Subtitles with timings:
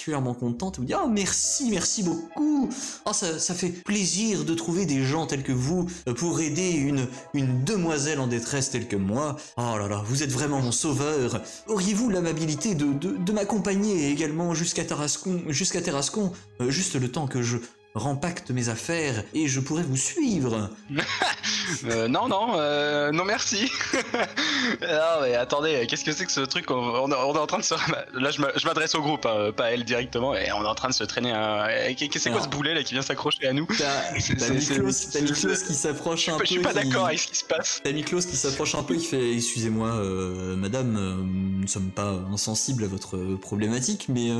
[0.00, 2.70] Particulièrement contente vous dit Ah merci, merci beaucoup
[3.04, 6.70] Ah ça, ça fait plaisir de trouver des gens tels que vous euh, pour aider
[6.70, 9.36] une, une demoiselle en détresse telle que moi.
[9.58, 11.42] Oh là là, vous êtes vraiment mon sauveur.
[11.68, 16.32] Auriez-vous l'amabilité de, de, de m'accompagner également jusqu'à Tarascon, jusqu'à Terrascon,
[16.62, 17.58] euh, juste le temps que je
[17.94, 20.70] rempacte mes affaires et je pourrais vous suivre
[21.84, 23.70] Euh, non, non, euh, non merci.
[24.82, 24.88] non
[25.22, 27.58] mais attendez, qu'est-ce que c'est que ce truc on, on est- on est en train
[27.58, 27.74] de se...
[28.18, 30.66] Là je m'a- je m'adresse au groupe, hein, pas à elle directement, et on est
[30.66, 31.68] en train de se traîner un...
[32.16, 34.88] C'est quoi ce boulet là qui vient s'accrocher à nous T'as Miklos,
[35.66, 36.46] qui s'approche un Je peu.
[36.46, 37.80] suis pas d'accord avec ce qui se passe.
[37.84, 42.18] T'as Miklos qui s'approche un peu, il fait Excusez-moi, euh, madame, nous ne sommes pas
[42.32, 44.30] insensibles à votre problématique, mais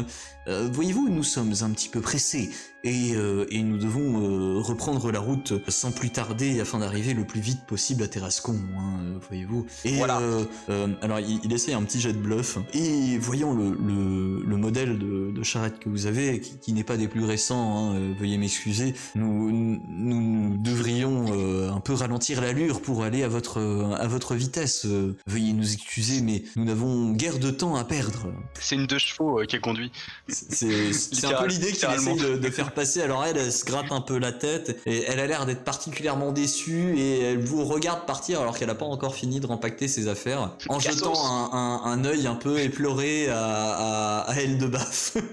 [0.46, 2.50] voyez-vous, nous sommes un petit peu pressés
[2.82, 4.22] et, euh, et nous devons
[4.58, 8.58] euh, reprendre la route sans plus tarder afin d'arriver le plus vite possible à Terrascon,
[8.76, 9.66] hein, euh, voyez-vous.
[9.84, 10.18] Et Voilà.
[10.20, 14.42] euh, euh, alors, il, il essaie un petit jet de bluff et voyant le, le,
[14.44, 17.90] le modèle de, de charrette que vous avez, qui, qui n'est pas des plus récents,
[17.90, 23.22] hein, euh, veuillez m'excuser, nous, nous, nous devrions euh, un peu ralentir l'allure pour aller
[23.22, 23.58] à votre,
[23.98, 24.84] à votre vitesse.
[24.86, 28.32] Euh, veuillez nous excuser, mais nous n'avons guère de temps à perdre.
[28.60, 29.90] C'est une deux chevaux euh, qui est conduit.
[30.28, 33.00] C'est un peu l'idée qu'il essaye de, de faire passer.
[33.02, 36.32] Alors elle, elle se gratte un peu la tête et elle a l'air d'être particulièrement
[36.32, 40.08] déçue et elle vous regarde partir alors qu'elle n'a pas encore fini de rempacter ses
[40.08, 44.66] affaires en jetant un, un, un œil un peu éploré à, à, à elle de
[44.66, 45.16] baf.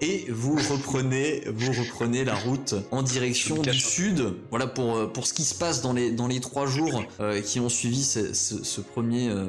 [0.00, 4.34] Et vous reprenez, vous reprenez la route en direction du sud.
[4.50, 7.40] Voilà pour euh, pour ce qui se passe dans les dans les trois jours euh,
[7.42, 9.44] qui ont suivi ce, ce- ce premier euh,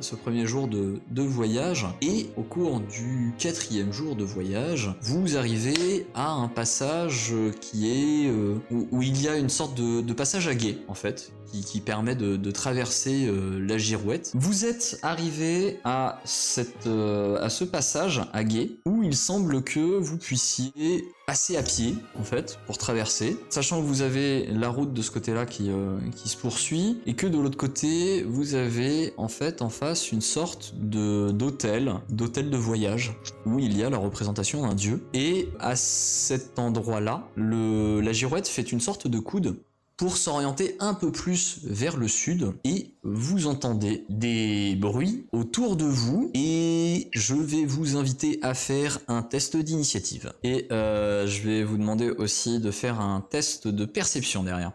[0.00, 1.86] ce premier jour de, de voyage.
[2.02, 6.93] Et au cours du quatrième jour de voyage, vous arrivez à un passage
[7.32, 10.94] euh, qui est euh, où, il y a une sorte de passage à guet en
[10.94, 11.32] fait.
[11.62, 14.32] Qui, permet de, traverser euh, la girouette.
[14.34, 19.78] Vous êtes arrivé à, cette, euh, à ce passage à guet où il semble que
[19.78, 24.92] vous puissiez passer à pied en fait pour traverser, sachant que vous avez la route
[24.92, 29.14] de ce côté-là qui, euh, qui se poursuit et que de l'autre côté vous avez
[29.16, 33.16] en fait en face une sorte de d'hôtel, d'hôtel de voyage
[33.46, 38.72] où il y a la représentation d'un dieu et à cet endroit-là, la girouette fait
[38.72, 39.56] une sorte de coude
[40.04, 42.52] pour s'orienter un peu plus vers le sud.
[42.64, 46.30] Et vous entendez des bruits autour de vous.
[46.34, 50.34] Et je vais vous inviter à faire un test d'initiative.
[50.42, 54.72] Et euh, je vais vous demander aussi de faire un test de perception derrière.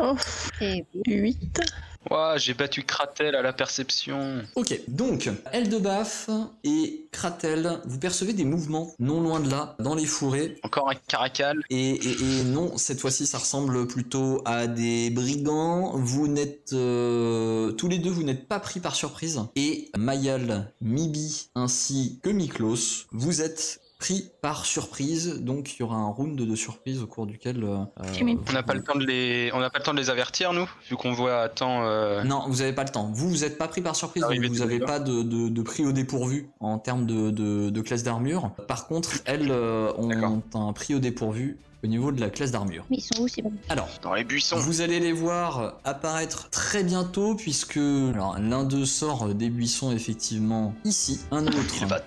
[0.00, 0.16] Oh,
[0.60, 1.60] Et 8.
[2.10, 4.42] Ouah, j'ai battu Kratel à la perception.
[4.54, 6.30] Ok, donc Eldebaf
[6.64, 10.94] et Kratel, vous percevez des mouvements non loin de là, dans les fourrés, Encore un
[10.94, 11.62] caracal.
[11.70, 15.92] Et, et- et non, cette fois-ci, ça ressemble plutôt à des brigands.
[15.96, 19.40] Vous n'êtes euh, tous les deux, vous n'êtes pas pris par surprise.
[19.56, 25.40] Et Mayal, Mibi ainsi que Miklos, vous êtes pris par surprise.
[25.40, 27.62] Donc il y aura un round de surprise au cours duquel.
[27.64, 27.78] euh,
[28.12, 28.38] Timide.
[28.48, 30.52] On n'a pas le temps de les, on n'a pas le temps de les avertir
[30.52, 31.82] nous, vu qu'on voit à temps.
[31.84, 33.10] euh, Non, vous n'avez pas le temps.
[33.12, 35.62] Vous, vous n'êtes pas pris par surprise, donc Arrivé vous n'avez pas de, de, de
[35.62, 38.50] prix au dépourvu en termes de, de, de classe d'armure.
[38.68, 42.84] Par contre, elles euh, ont un prix au dépourvu au niveau de la classe d'armure.
[42.90, 44.56] mais ils sont où ces bons Alors, Dans les buissons.
[44.56, 50.74] Vous allez les voir apparaître très bientôt puisque alors l'un d'eux sort des buissons effectivement
[50.84, 52.00] ici, un autre Il va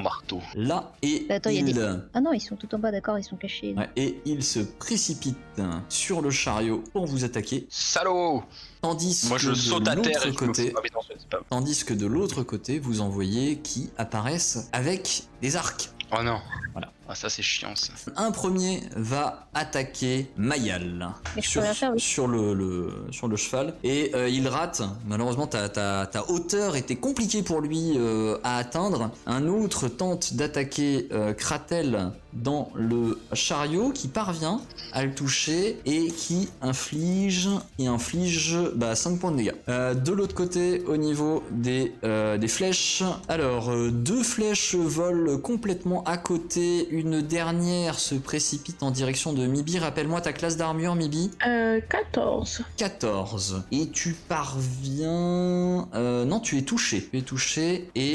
[0.00, 0.40] mon marteau.
[0.54, 2.90] là et Bah, attends, il y a il Ah non, ils sont tout en bas,
[2.90, 3.74] d'accord, ils sont cachés.
[3.76, 5.36] ouais, et il se précipite
[5.88, 8.42] sur le chariot pour vous attaquer Salaud
[8.80, 11.84] tandis Moi que je de saute à terre l'autre et me côté Ah, non, tandis
[11.84, 15.90] que de l'autre côté vous en voyez qui apparaissent avec des arcs.
[16.12, 16.40] Oh non.
[16.72, 16.90] Voilà.
[17.08, 17.92] Ah ça c'est chiant ça.
[18.16, 22.00] Un premier va attaquer Mayal Mais je peux sur, rien faire, oui.
[22.00, 24.82] sur le, le- sur le cheval et euh, il rate.
[25.06, 29.10] Malheureusement, ta, ta, ta hauteur était compliquée pour lui euh, à atteindre.
[29.26, 34.60] Un autre tente d'attaquer euh, Kratel dans le chariot qui parvient
[34.92, 39.54] à le toucher et qui inflige, qui inflige bah, 5 points de dégâts.
[39.68, 45.38] Euh, de l'autre côté, au niveau des, euh, des flèches, alors euh, deux flèches volent
[45.38, 49.78] complètement à côté, une dernière se précipite en direction de Mibi.
[49.78, 51.30] Rappelle-moi ta classe d'armure, Mibi.
[51.46, 52.62] Euh, 14.
[52.76, 53.64] 14.
[53.72, 55.88] Et tu parviens...
[55.94, 57.08] non, tu es touché.
[57.10, 58.14] Tu es touché et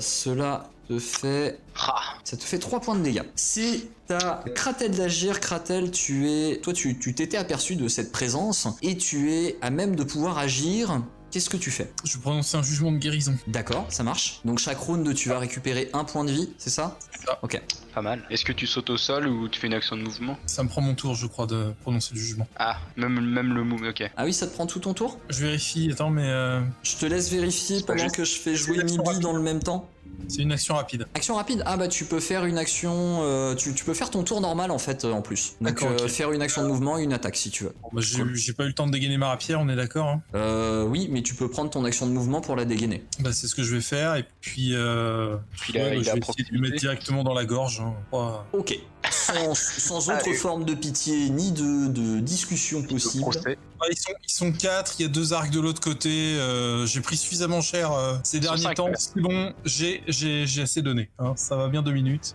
[0.00, 3.22] cela te fait Ah, ça te fait 3 points de dégâts.
[3.34, 3.80] C'est
[4.10, 5.40] à Kratel d'agir.
[5.40, 6.58] Kratel, tu es.
[6.62, 10.38] Toi, tu tu t'étais aperçu de cette présence et tu es à même de pouvoir
[10.38, 11.00] agir.
[11.30, 11.90] Qu'est-ce que tu fais?
[12.04, 13.34] Je vais prononcer un jugement de guérison.
[13.46, 14.40] D'accord, ça marche.
[14.44, 16.98] Donc chaque round, tu vas récupérer un point de vie, c'est ça?
[17.10, 17.38] C'est ça.
[17.40, 17.58] Ok.
[17.94, 18.22] pas mal.
[18.28, 20.36] Est-ce que tu sautes au sol ou tu fais une action de mouvement?
[20.44, 22.46] Ça me prend mon tour, je crois, de prononcer le jugement.
[22.56, 24.10] Ah, même, même le move, ok.
[24.14, 25.18] Ah oui, ça te prend tout ton tour?
[25.30, 28.84] Je vérifie, attends, mais euh, Je te laisse vérifier pendant juste- que je fais jouer
[28.84, 29.88] Mibi dans le même temps.
[30.28, 31.06] C'est une action rapide.
[31.14, 33.18] Action rapide Ah bah tu peux faire une action...
[33.22, 35.54] euh, tu, tu peux faire ton tour normal en fait euh, en plus.
[35.60, 37.74] Donc D'accord, euh, faire une action de mouvement et une attaque si tu veux.
[37.82, 38.34] Bon, bah, j'ai Cool.
[38.34, 41.08] j'ai pas eu le temps de dégainer ma rapière, on est d'accord hein Euh, oui,
[41.10, 43.04] mais tu peux prendre ton action de mouvement pour la dégainer.
[43.20, 44.70] Bah, c'est ce que je vais faire, et puis.
[44.74, 47.24] Euh, Puis il a- ouais, bah, il je a vais essayer de lui mettre directement
[47.24, 47.80] dans la gorge.
[47.84, 47.94] hein.
[48.12, 48.58] Ouais.
[48.60, 48.78] Ok.
[49.10, 50.34] Sans, sans autre Allez.
[50.34, 53.22] forme de pitié ni de, de discussion Le possible.
[53.22, 53.58] procès.
[53.82, 56.08] Ouais, ils, sont, ils sont quatre, il y a deux arcs de l'autre côté.
[56.38, 58.86] euh, j'ai pris suffisamment cher euh, ces derniers cinq, temps.
[58.86, 58.94] ouais.
[58.96, 61.10] C'est bon, j'ai j'ai- j'ai assez donné.
[61.18, 61.32] hein.
[61.36, 62.34] ça va bien deux minutes.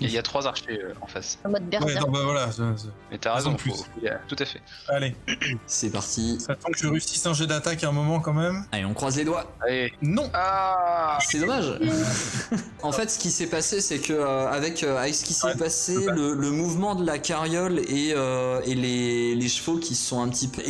[0.00, 1.38] Il y a trois archers euh, en face.
[1.44, 2.06] En mode Ouais, berserk.
[2.06, 2.48] non, bah voilà.
[3.10, 3.70] Mais t'as raison, plus.
[3.70, 4.60] faut- yeah, tout à fait.
[4.88, 5.14] Allez,
[5.66, 6.38] C'est parti.
[6.40, 8.64] ça attend que je réussisse un jet d'attaque à un moment quand même.
[8.72, 9.44] Allez, on croise les doigts.
[9.60, 9.92] Allez.
[10.02, 11.78] Non Ah C'est dommage.
[12.82, 15.46] en fait, ce qui s'est passé, c'est que euh, avec, euh, avec ce qui s'est
[15.48, 19.94] Ouais, passé, le, le mouvement de la carriole et, euh, et les, les chevaux qui
[19.94, 20.60] se sont un petit peu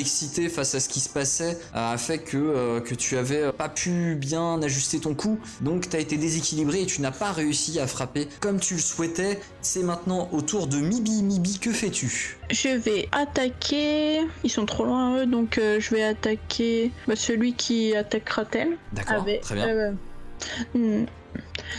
[0.49, 4.15] face à ce qui se passait a fait que, euh, que tu avais pas pu
[4.17, 5.39] bien ajuster ton coup.
[5.61, 8.81] Donc, tu as été déséquilibré et tu n'as pas réussi à frapper comme tu le
[8.81, 9.39] souhaitais.
[9.61, 11.23] C'est maintenant au tour de Mibi.
[11.23, 12.39] Mibi, que fais-tu?
[12.51, 14.21] Je vais attaquer.
[14.45, 18.77] Ils sont trop loin eux, donc euh, je vais attaquer bah, celui qui attaquera tel.
[18.93, 19.69] D'accord, Avec- très bien.
[19.69, 19.93] euh,
[20.75, 21.07] hmm.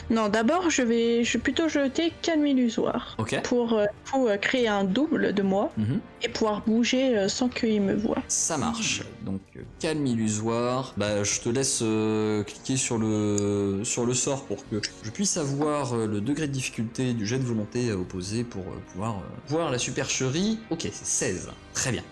[0.09, 4.67] Non, d'abord je vais, je vais plutôt jeter calme illusoire pour, euh, pour, euh, créer
[4.67, 5.99] un double de moi Mhm.
[6.23, 8.17] et pouvoir bouger euh, sans qu'il me voie.
[8.27, 9.01] Ça marche.
[9.23, 9.41] Donc
[9.79, 10.93] calme illusoire.
[10.97, 15.37] Bah je te laisse euh, cliquer sur le sur le sort pour que je puisse
[15.37, 19.77] avoir le degré de difficulté du jet de volonté à opposer pour pouvoir voir la
[19.77, 20.59] supercherie.
[20.69, 21.49] Ok, c'est 16.
[21.73, 22.03] Très bien.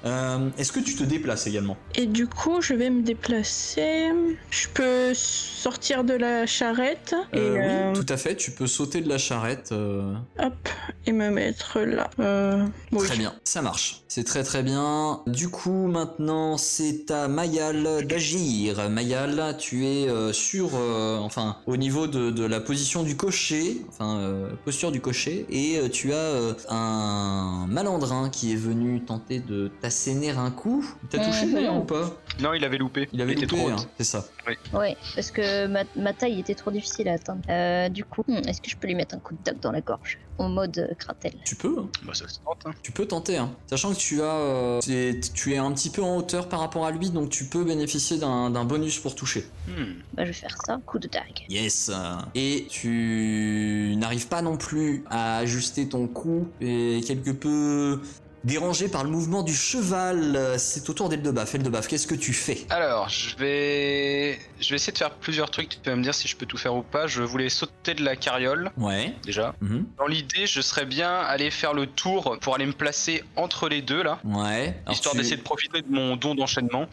[0.58, 1.76] Est-ce que tu te déplaces également?
[1.96, 4.12] Et du coup, je vais me déplacer.
[4.50, 8.36] Je peux sortir de la charrette et Euh, Oui, tout à fait.
[8.36, 9.70] Tu peux sauter de la charrette.
[9.72, 10.54] euh, hop
[11.06, 12.10] et me mettre là.
[12.20, 13.06] Euh, oui.
[13.08, 14.02] Très bien, ça marche.
[14.08, 15.22] C'est très très bien.
[15.28, 18.90] Du coup, maintenant, c'est à Mayal d'agir.
[18.90, 23.82] Mayal, tu es euh, sur, euh, enfin, au niveau de, de la position du cocher,
[23.90, 29.02] enfin, euh, posture du cocher, et euh, tu as euh, un malandrin qui est venu
[29.02, 30.86] tenter de t'asséner un coup.
[31.04, 31.54] Il t'a touché Mhm.
[31.54, 32.18] d'ailleurs ou pas?
[32.42, 33.08] Non, il avait loupé.
[33.14, 34.26] Il avait était loupé, trop hein, c'est ça.
[34.74, 37.42] Ouais, parce que ma, ma taille était trop difficile à atteindre.
[37.50, 39.72] Euh, du coup, hmm, est-ce que je peux lui mettre un coup de dague dans
[39.72, 41.34] la gorge En mode euh, Kratel?
[41.46, 41.90] Tu peux, hein.
[42.04, 42.72] Bah, ça se tente, hein.
[42.84, 43.52] Tu peux tenter, hein.
[43.68, 46.92] sachant que tu as, euh, tu es un petit peu en hauteur par rapport à
[46.92, 49.46] lui, donc tu peux bénéficier d'un d'un bonus pour toucher.
[49.68, 49.94] Hmm.
[50.14, 51.46] Bah, je vais faire ça, coup de dague.
[51.50, 51.92] Yes.
[52.36, 58.02] Et tu n'arrives pas non plus à ajuster ton coup et quelque peu
[58.44, 60.56] dérangé par le mouvement du cheval.
[60.58, 61.56] C'est au tour d'Eldebaf.
[61.56, 64.40] Eldebaf, qu'est-ce que tu fais Alors, je vais...
[64.60, 65.82] je vais essayer de faire plusieurs trucs.
[65.82, 67.08] Tu vas me dire si je peux tout faire ou pas.
[67.08, 69.14] Je voulais sauter de la carriole, Ouais.
[69.24, 69.56] déjà.
[69.62, 69.86] Mhm.
[69.98, 73.82] Dans l'idée, je serais bien aller faire le tour pour aller me placer entre les
[73.82, 74.20] deux, là.
[74.24, 74.76] Ouais.
[74.86, 76.88] Alors, histoire tu- d'essayer de profiter de mon don d'enchaînement.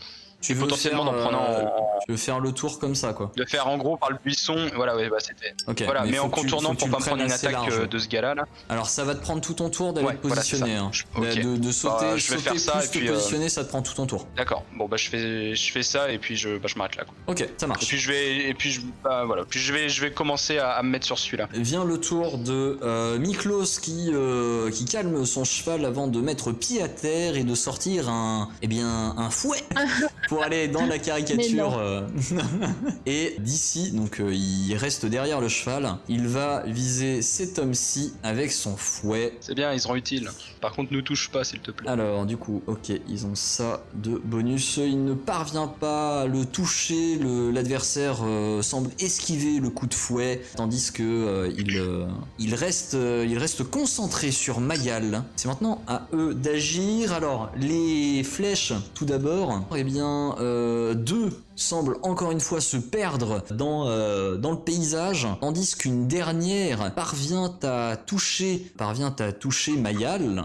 [0.44, 1.98] Tu et veux potentiellement faire, d'en prendre euh, en...
[2.06, 3.32] Tu veux faire le tour comme ça, quoi.
[3.36, 4.56] De faire en gros par le buisson.
[4.76, 5.54] Voilà, ouais, bah c'était.
[5.66, 5.82] Ok.
[5.84, 7.78] voilà, mais, en contournant tu pour pas prendre une attaque large.
[7.80, 8.34] euh, de ce gars-là.
[8.34, 8.44] Là.
[8.68, 10.76] Alors ça va te prendre tout ton tour d'aller Ouais, te voilà, positionner.
[10.76, 10.82] ça.
[10.82, 10.90] hein.
[10.92, 11.42] Je- De- ok.
[11.42, 13.64] De, de sauter, Bah, je vais sauter faire ça, plus et te euh, positionner, ça
[13.64, 14.26] te prend tout ton tour.
[14.36, 14.64] D'accord.
[14.76, 17.04] Bon, bah je fais, je fais ça et puis je, bah, je m'arrête là.
[17.04, 17.14] Quoi.
[17.28, 17.86] Ok, ça Et marche.
[17.86, 19.44] puis je vais, et puis je, bah, voilà.
[19.48, 21.48] Puis je vais, je vais commencer à, à me mettre sur celui-là.
[21.54, 26.52] Vient le tour de euh, Miklos qui, euh, qui calme son cheval avant de mettre
[26.52, 29.62] pied à terre et de sortir un, eh bien, un fouet
[30.34, 31.78] pour aller dans la caricature.
[31.78, 32.02] euh.
[33.06, 38.52] et d'ici, donc euh, il reste derrière le cheval, il va viser cet homme-ci avec
[38.52, 39.36] son fouet.
[39.40, 40.30] C'est bien, ils seront utiles.
[40.60, 41.88] Par contre, ne touche pas, s'il te plaît.
[41.88, 44.78] Alors du coup, ok, ils ont ça de bonus.
[44.78, 47.18] Il ne parvient pas à le toucher.
[47.52, 52.06] L'adversaire euh, semble esquiver le coup de fouet, tandis que euh, il, euh,
[52.38, 55.22] il reste, euh, il reste concentré sur Mayal.
[55.36, 57.12] C'est maintenant à eux d'agir.
[57.12, 59.62] Alors les flèches, tout d'abord.
[59.76, 60.06] Eh bien,
[60.38, 65.74] 1, 2 euh, semble encore une fois se perdre dans, euh, dans le paysage, tandis
[65.76, 70.44] qu'une dernière parvient à toucher, parvient à toucher Mayal.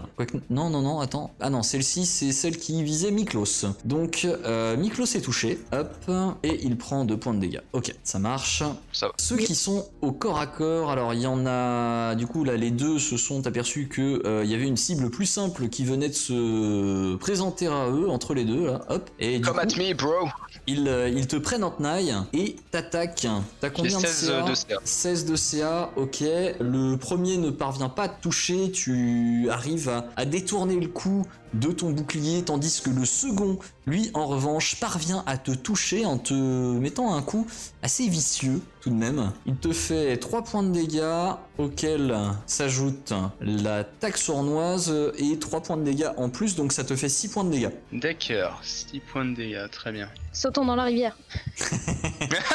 [0.50, 1.32] Non, non, non, attends.
[1.40, 3.66] Ah non, celle-ci, c'est celle qui visait Miklos.
[3.84, 6.10] Donc, euh, Miklos est touché, hop,
[6.42, 7.60] et il prend deux points de dégâts.
[7.72, 8.62] Ok, ça marche.
[8.92, 9.10] Ça.
[9.18, 12.56] Ceux qui sont au corps à corps, alors il y en a, du coup, là,
[12.56, 15.68] les deux se sont aperçus que euh, il euh, y avait une cible plus simple
[15.68, 19.10] qui venait de se présenter à eux, entre les deux, là, hop.
[19.18, 19.60] Et, Come
[19.96, 20.30] coup!
[20.66, 23.26] Ils, euh, euh, ils te prennent en tenaille et t'attaquent.
[23.60, 24.76] T'as combien de 16 CA de CA.
[24.84, 26.20] 16 de CA, ok.
[26.20, 31.26] Le premier ne parvient pas à te toucher, tu arrives à, à détourner le coup
[31.54, 33.58] de ton bouclier, tandis que le second,
[33.90, 37.46] lui, en revanche, parvient à te toucher en te mettant un coup
[37.82, 39.32] assez vicieux, tout de même.
[39.46, 42.16] Il te fait 3 points de dégâts, auxquels
[42.46, 47.28] s'ajoute l'attaque sournoise et 3 points de dégâts en plus, donc ça te fait 6
[47.28, 47.70] points de dégâts.
[47.92, 50.08] D'accord, 6 points de dégâts, très bien.
[50.32, 51.18] Sautons dans la rivière.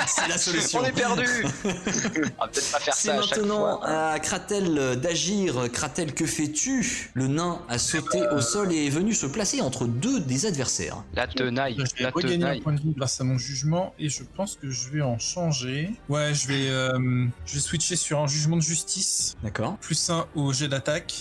[0.07, 0.79] C'est la solution.
[0.81, 1.25] On est perdu
[1.65, 3.87] On va peut-être pas faire C'est ça à chaque maintenant fois.
[4.13, 5.69] à Kratel d'agir.
[5.73, 7.11] Kratel, que fais-tu?
[7.13, 11.03] Le nain a sauté au sol et est venu se placer entre deux des adversaires.
[11.15, 12.61] La tenaille, Je vais la regagner un tenaille.
[12.61, 15.91] point de vie grâce à mon jugement et je pense que je vais en changer.
[16.09, 19.77] Ouais, je vais, euh, je vais switcher sur un jugement de justice, D'accord.
[19.77, 21.13] plus un au jet d'attaque.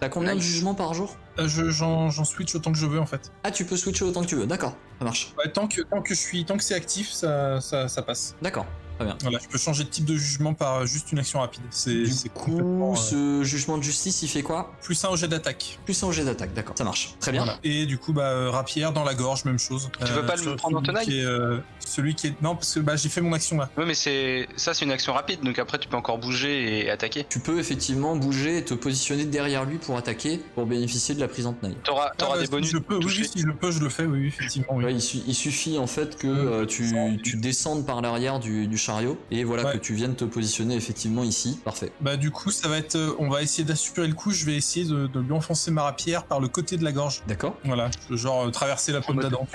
[0.00, 1.16] T'as combien de jugements par jour?
[1.38, 3.30] Euh, je- J'en switch autant que je veux en fait.
[3.44, 4.46] Ah, tu peux switcher autant que tu veux.
[4.46, 5.32] D'accord, ça marche.
[5.38, 8.34] Ouais, tant que tant que je suis tant que c'est actif, ça, ça, ça passe.
[8.42, 8.66] D'accord.
[8.98, 11.62] Voilà, je peux changer de type de jugement par euh, juste une action rapide.
[11.70, 14.72] C'est complètement, euh, ce jugement de justice, il fait quoi?
[14.82, 15.78] plus un au jet d'attaque.
[15.84, 16.54] Plus un jet d'attaque.
[16.54, 17.14] D'accord, ça marche.
[17.20, 17.44] Très bien.
[17.44, 17.58] Voilà.
[17.64, 19.90] Et du coup, bah, euh, rapière dans la gorge, même chose.
[20.04, 22.42] Tu veux pas le prendre en tenaille euh, Celui qui est.
[22.42, 23.68] Non, parce que bah, j'ai fait mon action là.
[23.76, 26.90] Ouais, mais c'est ça, c'est une action rapide, donc après tu peux encore bouger et
[26.90, 27.26] attaquer.
[27.28, 31.28] Tu peux effectivement bouger et te positionner derrière lui pour attaquer, pour bénéficier de la
[31.28, 31.76] prise en tenaille.
[31.84, 32.70] T'auras, t'auras Ah, bah, des si bonus.
[32.70, 34.66] Je peux, oui, oui, si je peux, je le fais, oui, oui, effectivement.
[34.72, 34.84] Oui.
[34.84, 38.66] Ouais, il, su- il suffit en fait que euh, tu, tu descendes par l'arrière du,
[38.66, 39.72] du chariot et voilà Ouais.
[39.74, 41.60] que tu viennes te positionner effectivement ici.
[41.64, 41.92] Parfait.
[42.00, 44.30] Bah du coup ça va être, euh, on va essayer d'assurer le coup.
[44.30, 47.22] Je vais essayer de, de lui enfoncer ma rapière par le côté de la gorge.
[47.26, 49.46] D'accord Voilà, genre euh, traverser la pomme d'Adam.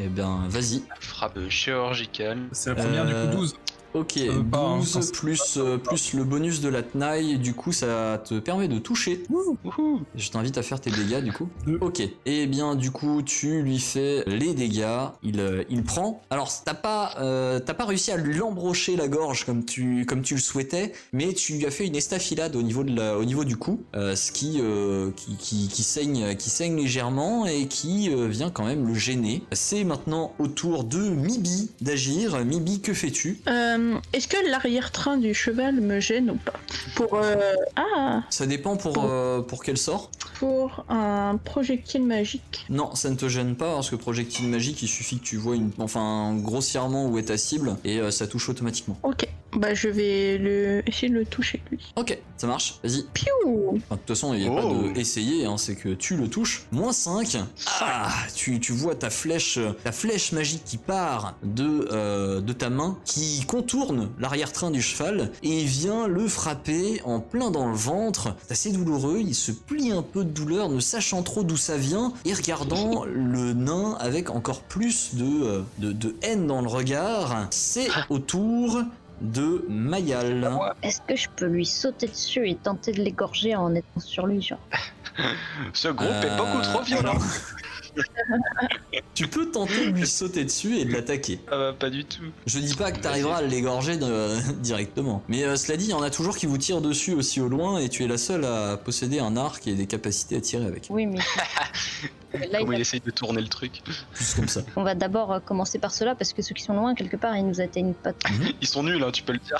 [0.00, 0.82] Eh bien, vas-y.
[1.00, 2.38] Frappe chirurgicale.
[2.52, 3.56] C'est la première Euh, du coup 12.
[3.98, 7.54] Ok, Euh, hein, 12 quand c'est plus, euh, plus le bonus de la tenaille, du
[7.54, 9.22] coup ça te permet de toucher.
[9.30, 10.00] Wouhou.
[10.14, 11.48] Je t'invite à faire tes dégâts du coup.
[11.66, 11.78] Deux.
[11.80, 14.86] Ok, et bien du coup tu lui fais les dégâts,
[15.22, 16.22] il, euh, il prend.
[16.30, 20.22] Alors t'as pas, euh, t'as pas réussi à lui embrocher la gorge comme tu, comme
[20.22, 23.24] tu le souhaitais, mais tu lui as fait une estafilade au niveau, de la, au
[23.24, 27.66] niveau du cou, euh, ce qui, euh, qui, qui, qui saigne, qui saigne légèrement et
[27.66, 29.42] qui euh, vient quand même le gêner.
[29.52, 32.44] C'est maintenant au tour de Mibi d'agir.
[32.44, 33.40] Mibi, que fais-tu?
[33.48, 36.54] Euh, Est-ce que l'arrière-train du cheval me gêne ou pas
[36.94, 37.34] Pour euh,
[37.76, 40.10] ah Ça dépend pour, euh, pour quel sort.
[40.38, 42.66] pour un projectile magique.
[42.70, 45.56] Non, ça ne te gêne pas parce que projectile magique, il suffit que tu vois
[45.56, 48.98] une, enfin grossièrement où est ta cible et euh, ça touche automatiquement.
[49.02, 49.26] Ok,
[49.56, 51.92] bah je vais le essayer de le toucher lui.
[51.96, 52.78] Ok, ça marche.
[52.84, 53.04] Vas-y.
[53.14, 53.26] Piou
[53.76, 54.56] Enfin, de toute façon, il n'y a Oh.
[54.56, 56.66] pas de essayer, hein, c'est que tu le touches.
[56.72, 57.38] Moins 5.
[57.80, 62.68] Ah, tu, tu vois ta flèche, ta flèche magique qui part de, euh, de ta
[62.70, 68.34] main, qui contourne l'arrière-train du cheval et vient le frapper en plein dans le ventre.
[68.46, 71.76] C'est assez douloureux, il se plie un peu de douleur, ne sachant trop d'où ça
[71.76, 76.68] vient et regardant le nain avec encore plus de, euh, de, de haine dans le
[76.68, 77.46] regard.
[77.50, 78.82] C'est au tour
[79.20, 80.50] de Mayal.
[80.82, 84.40] Est-ce que je peux lui sauter dessus et tenter de l'égorger en étant sur lui,
[84.42, 84.58] genre
[85.72, 87.18] Ce groupe est Euh, beaucoup trop violent.
[89.14, 91.40] Tu peux tenter de lui sauter dessus et de l'attaquer.
[91.48, 92.22] Ah bah, pas du tout.
[92.46, 95.24] Je dis pas que t'arriveras à l'égorger de- directement.
[95.28, 97.48] Mais euh, cela dit, il y en a toujours qui vous tirent dessus aussi au
[97.48, 100.66] loin et tu es la seule à posséder un arc et des capacités à tirer
[100.66, 100.86] avec.
[100.90, 101.18] Oui, mais.
[102.34, 103.80] Là, Comment il essaye de tourner le truc.
[104.14, 104.60] Juste comme ça.
[104.76, 107.36] On va d'abord euh, commencer par cela parce que ceux qui sont loin, quelque part,
[107.36, 108.12] ils nous atteignent pas.
[108.60, 109.58] Ils sont nuls, hein, tu peux le dire.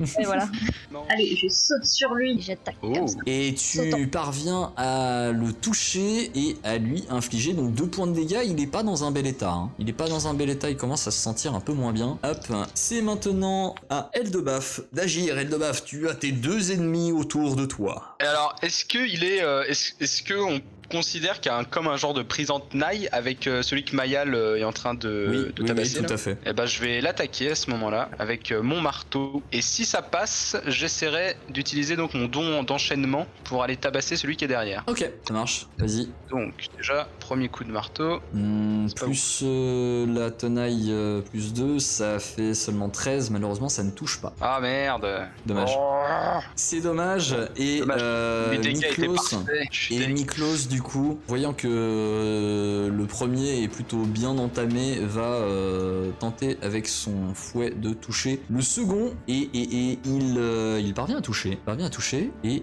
[0.20, 0.48] Et voilà.
[0.90, 1.04] Non.
[1.10, 2.90] Allez, je saute sur lui j'attaque Oh.
[2.92, 3.18] comme ça.
[3.26, 4.06] Et tu Sautant.
[4.10, 8.40] parviens à le toucher et à lui infliger donc deux points de dégâts.
[8.46, 9.50] Il est pas dans un bel état.
[9.50, 9.70] hein.
[9.78, 10.70] Il est pas dans un bel état.
[10.70, 12.18] Il commence à se sentir un peu moins bien.
[12.22, 12.38] Hop.
[12.74, 15.36] C'est maintenant à Eldebaf d'agir.
[15.38, 18.16] Eldebaf, tu as tes deux ennemis autour de toi.
[18.20, 21.58] Et alors, est-ce que il est, euh, est-ce, est-ce que on considère qu'il y a
[21.58, 24.64] un, comme un genre de prise en tenaille avec euh, celui que Mayal euh, est
[24.64, 26.38] en train de, oui, de oui, oui, tabasser tout à fait.
[26.46, 29.42] Eh ben, je vais l'attaquer à ce moment-là avec euh, mon marteau.
[29.52, 34.44] Et si ça passe, j'essaierai d'utiliser donc mon don d'enchaînement pour aller tabasser celui qui
[34.44, 34.84] est derrière.
[34.86, 35.66] Ok, ça marche.
[35.78, 36.08] Vas-y.
[36.30, 38.20] Donc, déjà, premier coup de marteau.
[38.32, 43.30] Hmm, plus euh, la tenaille euh, plus 2, ça fait seulement 13.
[43.30, 44.34] Malheureusement, ça ne touche pas.
[44.40, 45.06] Ah merde.
[45.46, 45.72] Dommage.
[45.78, 47.34] Oh, C'est dommage.
[47.56, 48.00] Et Dommage.
[48.02, 49.16] euh, dégâts Miklos,
[49.90, 56.10] et Miklos, du coup, voyant que euh, le premier est plutôt bien entamé, va euh,
[56.18, 59.12] tenter avec son fouet de toucher le second.
[59.28, 61.58] Et, euh, il parvient à toucher.
[61.64, 62.30] Parvient à toucher.
[62.44, 62.62] Et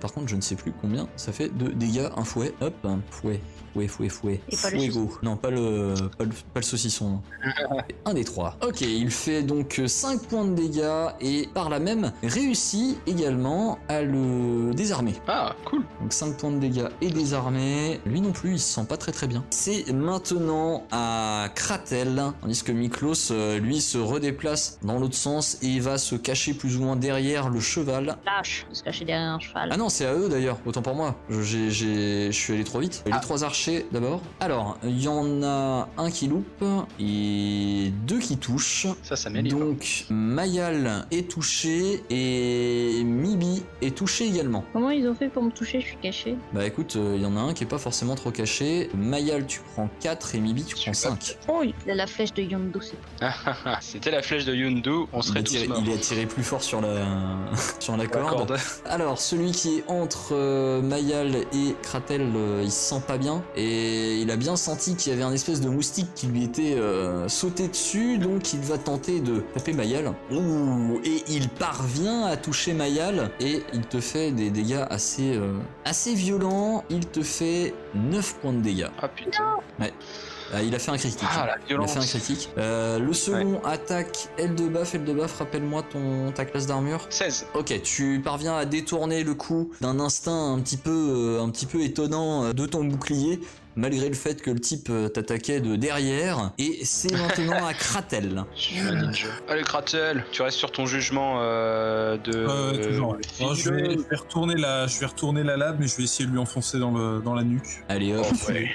[0.00, 2.08] par contre, je ne sais plus combien ça fait de dégâts.
[2.16, 2.52] Un fouet.
[2.60, 3.40] Hop, un fouet.
[3.74, 4.40] Fouet, fouet, fouet.
[4.50, 5.10] Et pas le Fuego.
[5.24, 7.20] Non, pas le, pas le, pas le saucisson.
[8.04, 8.56] Un des trois.
[8.64, 14.02] Ok, il fait donc 5 points de dégâts et par là même réussit également à
[14.02, 15.14] le désarmer.
[15.26, 15.82] Ah, cool.
[16.00, 17.34] Donc 5 points de dégâts et désarmé.
[17.34, 18.00] armé.
[18.06, 19.44] Lui non plus, il se sent pas très très bien.
[19.50, 25.66] C'est maintenant à Kratel, tandis que Miklos, euh, lui, se redéplace dans l'autre sens et
[25.66, 28.18] il va se cacher plus ou moins derrière le cheval.
[28.24, 29.70] Lâche, se cacher derrière un cheval.
[29.72, 31.16] Ah non, c'est à eux d'ailleurs, autant pour moi.
[31.28, 33.02] Je- j'ai- j'ai- je suis allé trop vite.
[33.06, 33.18] Les Ah.
[33.18, 34.20] trois archers d'abord.
[34.40, 36.64] Alors, il y en a un qui loupe
[36.98, 38.86] et deux qui touchent.
[39.02, 39.52] Ça, ça m'élève.
[39.52, 44.64] Donc, Mayal est touché et Mibi est touché également.
[44.72, 45.80] Comment ils ont fait pour me toucher?
[45.80, 46.36] Je suis caché.
[46.52, 48.90] Bah écoute, euh, il y en a un qui est pas forcément trop caché.
[48.94, 51.38] Mayal, tu prends 4 et Mibi, tu prends 5.
[51.48, 51.74] Oh, oui.
[51.86, 52.96] La, la flèche de Yondo, c'est
[53.80, 55.82] C'était la flèche de Yundu, on Il, serait a tous tiré- morts.
[55.84, 57.06] il a tiré plus fort sur la,
[57.80, 58.48] sur la La corde.
[58.48, 58.58] corde.
[58.86, 63.42] Alors, celui qui est entre euh, Mayal et Kratel, euh, il se sent pas bien.
[63.56, 66.74] Et il a bien senti qu'il y avait un espèce de moustique qui lui était
[66.76, 68.18] euh, sauté dessus.
[68.18, 70.12] Donc, il va tenter de taper Mayal.
[70.30, 73.30] Ouh, et il parvient à toucher Mayal.
[73.40, 76.84] Et il te fait des dégâts assez, euh, assez violents.
[76.90, 78.88] Il te fait 9 points de dégâts.
[79.00, 79.56] Ah putain.
[80.52, 81.26] Ah, il a fait un critique.
[81.34, 82.50] Ah la Il a fait un critique.
[82.58, 84.94] Euh, le second attaque L de buff.
[84.94, 87.06] L de buff, rappelle-moi ton ta classe d'armure.
[87.10, 87.46] 16.
[87.54, 91.66] Ok, tu parviens à détourner le coup d'un instinct un petit peu, euh, un petit
[91.66, 93.40] peu étonnant de ton bouclier,
[93.76, 96.52] malgré le fait que le type euh, t'attaquait de derrière.
[96.58, 98.44] Et c'est maintenant à Kratel.
[99.48, 102.32] Allez Kratel, tu restes sur ton jugement euh, de.
[102.34, 103.14] Euh, toujours.
[103.14, 105.96] euh, Oh, je, vais, je vais retourner la, je vais retourner la lame, mais je
[105.96, 107.84] vais essayer de lui enfoncer dans, le, dans la nuque.
[107.88, 108.70] Allez hop, Oh, ouais.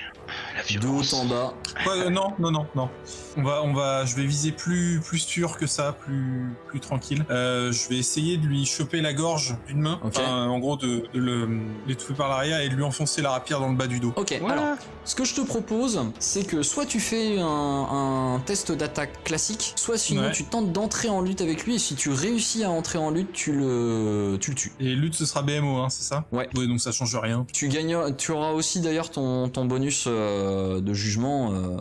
[0.56, 1.54] La de haut en bas.
[1.88, 2.90] Ouais, euh, non, non, non, non.
[3.36, 7.26] On va, on va, je vais viser plus, plus sûr que ça, plus, plus tranquille.
[7.32, 10.00] Euh, je vais essayer de lui choper la gorge d'une main.
[10.04, 11.50] Enfin, en gros de, de le
[11.88, 14.14] l'étouffer par l'arrière et de lui enfoncer la rapière dans le bas du dos.
[14.18, 14.52] Ok, Ouais.
[14.52, 19.24] alors, ce que je te propose, c'est que soit tu fais un, un test d'attaque
[19.24, 20.32] classique, soit sinon Ouais.
[20.32, 23.32] tu tentes d'entrer en lutte avec lui, et si tu réussis à entrer en lutte,
[23.34, 24.72] tu le, tu le tues.
[24.80, 26.26] Et lutte, ce sera BMO, hein, c'est ça?
[26.32, 26.48] Ouais.
[26.56, 27.46] Ouais, donc ça change rien.
[27.54, 31.54] Tu gagnes, tu auras aussi d'ailleurs ton, ton bonus euh, de jugement.
[31.54, 31.78] euh,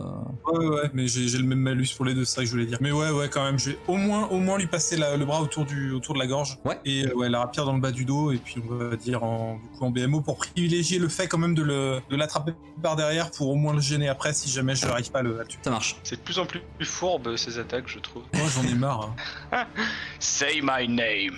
[0.51, 2.51] Ouais, ouais, ouais, mais j'ai le même malus pour les deux, c'est ça que je
[2.51, 2.77] voulais dire.
[2.81, 5.25] Mais ouais, ouais, quand même, je vais au moins, au moins lui passer la- le
[5.25, 6.57] bras autour du, autour de la gorge.
[6.65, 6.79] Ouais.
[6.85, 9.23] Et euh, ouais, la rapière dans le bas du dos, et puis on va dire
[9.23, 12.53] en, du coup, en BMO pour privilégier le fait quand même de le, de l'attraper
[12.81, 15.35] par derrière pour au moins le gêner après si jamais je n'arrive pas à le,
[15.39, 15.59] à le tuer.
[15.63, 15.95] Ça marche.
[16.03, 18.23] C'est de plus en plus fourbe ces attaques, je trouve.
[18.33, 19.13] Moi, j'en ai marre.
[19.51, 19.65] hein.
[20.19, 21.35] Say my name.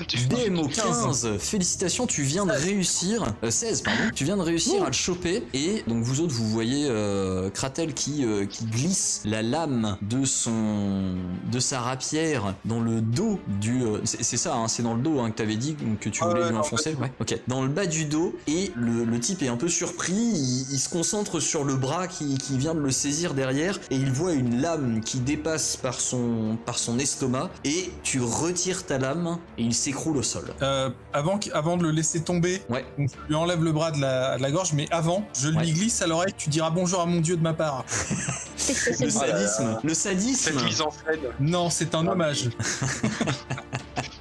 [0.30, 4.86] BMO 15, félicitations, tu viens de réussir, euh, 16 pardon, tu viens de réussir à
[4.86, 9.42] le choper et donc vous autres vous voyez euh, Kratel qui, euh, qui glisse la
[9.42, 11.16] lame de son
[11.50, 15.02] de sa rapière dans le dos du euh, c'est c'est ça hein, c'est dans le
[15.02, 17.02] dos hein, que t'avais dit que tu Ah voulais ouais, lui dans le enfoncer bas
[17.02, 20.12] ouais ok dans le bas du dos et le, le type est un peu surpris
[20.12, 23.96] il, il se concentre sur le bras qui, qui vient de le saisir derrière et
[23.96, 28.98] il voit une lame qui dépasse par son par son estomac et tu retires ta
[28.98, 31.38] lame et il s'écroule au sol Euh, avant,
[31.78, 32.84] de le laisser tomber, Ouais.
[32.98, 35.64] donc je lui enlève le bras de la, de la gorge, mais avant, je Ouais.
[35.64, 37.86] lui glisse à l'oreille, tu diras bonjour à mon dieu de ma part.
[37.88, 40.52] Le sadisme, le sadisme.
[40.52, 41.20] Cette mise en scène.
[41.40, 42.50] Non, c'est un Ah, hommage.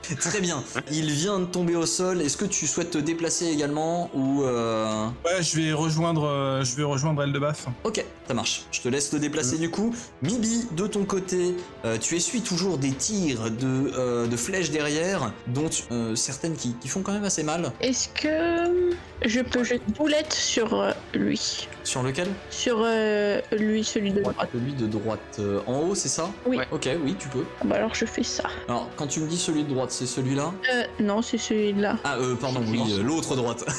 [0.20, 0.64] Très bien.
[0.92, 2.22] Il vient de tomber au sol.
[2.22, 5.08] Est-ce que tu souhaites te déplacer également ou euh...
[5.26, 7.68] Ouais, je vais rejoindre, euh, je vais rejoindre Eldebaf.
[7.84, 8.64] Ok, ça marche.
[8.72, 9.94] Je te laisse te déplacer du coup.
[10.22, 15.32] Mibi, de ton côté, euh, tu essuies toujours des tirs de, euh, de flèches derrière,
[15.48, 17.72] dont euh, certaines qui, qui font quand même assez mal.
[17.82, 18.96] Est-ce que
[19.26, 21.68] je peux jeter une boulette sur lui?
[21.90, 24.48] Sur lequel Sur euh, lui, celui de droite.
[24.54, 25.20] Celui de droite.
[25.40, 26.60] euh, en haut, c'est ça Oui.
[26.72, 27.44] Ok, oui, tu peux.
[27.62, 28.44] Ah Bah alors je fais ça.
[28.68, 31.98] Alors, quand tu me dis celui de droite, c'est celui-là Euh, non, c'est celui-là.
[32.04, 33.66] Ah, euh, pardon, oui, euh, l'autre droite.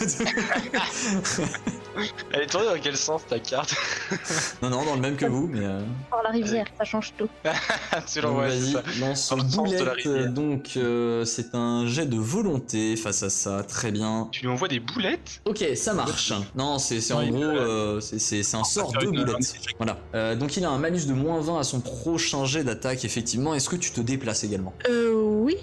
[2.32, 3.74] Elle est tournée dans quel sens ta carte
[4.62, 5.64] non, non, dans le même que vous, mais.
[5.64, 7.28] euh, Par la rivière, ça change tout.
[8.12, 10.04] Tu Donc, l'envoies, c'est Vas-y, lance Dans le sens de la boulette.
[10.06, 10.30] rivière.
[10.32, 13.62] Donc, euh, c'est un jet de volonté face à ça.
[13.64, 14.28] Très bien.
[14.32, 15.40] Tu lui envoies des boulettes?
[15.44, 16.32] Ok, ça marche.
[16.54, 19.38] Non, c'est c'est en gros, euh, c'est- un sort de boulette.
[19.40, 19.74] échec.
[19.78, 19.98] Voilà.
[20.14, 23.54] Euh, donc, il a un malus de moins 20 à son prochain jet d'attaque, effectivement.
[23.54, 24.72] Est-ce que tu te déplaces également?
[24.88, 25.56] Euh, oui.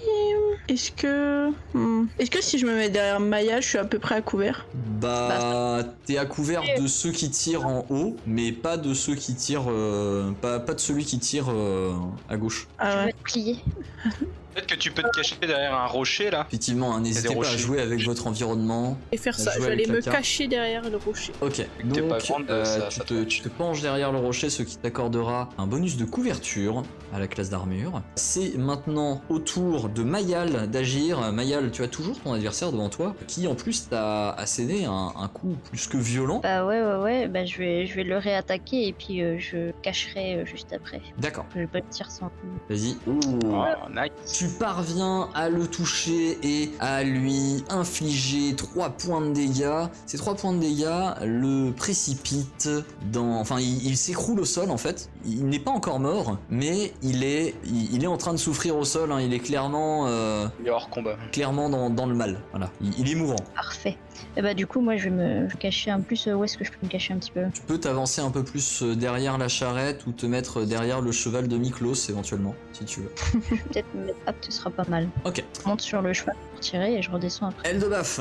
[0.68, 1.50] Est-ce que.
[1.74, 4.20] hmm, Est-ce que si je me mets derrière Maya, je suis à peu près à
[4.22, 4.66] couvert?
[5.00, 9.34] Bah, t'es à couvert de ceux qui tirent en haut, mais pas de ceux qui
[9.34, 9.64] tirent.
[9.68, 11.92] euh, pas, pas de celui qui tire euh,
[12.28, 12.68] à gauche.
[12.78, 13.14] Ah Je vais ouais.
[13.24, 13.56] plié.
[14.58, 16.44] Peut-être que tu peux te cacher derrière un rocher là.
[16.48, 18.98] Effectivement, hein, n'hésitez pas à jouer avec votre environnement.
[19.12, 20.16] Et faire ça, je vais aller me carte.
[20.16, 21.32] cacher derrière le rocher.
[21.40, 24.18] Ok, donc pas grande, euh, ça- tu, ça te, te- tu te penches derrière le
[24.18, 28.02] rocher, ce qui t'accordera un bonus de couverture à la classe d'armure.
[28.16, 31.20] C'est maintenant au tour de Mayal d'agir.
[31.32, 35.28] Mayal, tu as toujours ton adversaire devant toi, qui en plus t'a asséné un, un
[35.28, 36.40] coup plus que violent.
[36.42, 37.28] Bah ouais, ouais, ouais.
[37.28, 41.00] Bah je vais, je vais le réattaquer et puis euh, je cacherai euh, juste après.
[41.18, 42.32] D'accord, Je vais pas le tirer sans coup.
[42.68, 42.96] vas-y.
[43.06, 43.20] Ouh.
[43.46, 44.32] Oh, nice.
[44.32, 49.86] Tu tu parviens à le toucher et à lui infliger 3 points de dégâts.
[50.06, 50.86] Ces 3 points de dégâts
[51.24, 52.68] le précipitent
[53.12, 53.38] dans...
[53.40, 55.10] Enfin, il, il s'écroule au sol en fait.
[55.26, 58.76] Il n'est pas encore mort, mais il est, il, il est en train de souffrir
[58.76, 59.12] au sol.
[59.12, 59.20] hein.
[59.20, 61.16] Il est clairement, euh, Il est hors combat.
[61.32, 62.40] clairement dans, dans le mal.
[62.52, 63.36] Voilà, il, il est mourant.
[63.54, 63.96] Parfait.
[64.36, 66.26] Et bah du coup, moi, je vais me cacher un plus.
[66.26, 67.42] euh, Où est-ce que je peux me cacher un petit peu?
[67.54, 71.12] Tu peux t'avancer un peu plus euh, derrière la charrette ou te mettre derrière le
[71.12, 73.12] cheval de Miklos éventuellement, si tu veux.
[73.32, 74.18] Je vais peut-être me mettre.
[74.40, 75.08] Ce sera pas mal.
[75.24, 75.42] Ok.
[75.62, 77.70] Je monte sur le cheval pour tirer et je redescends après.
[77.70, 78.20] Eldebaf.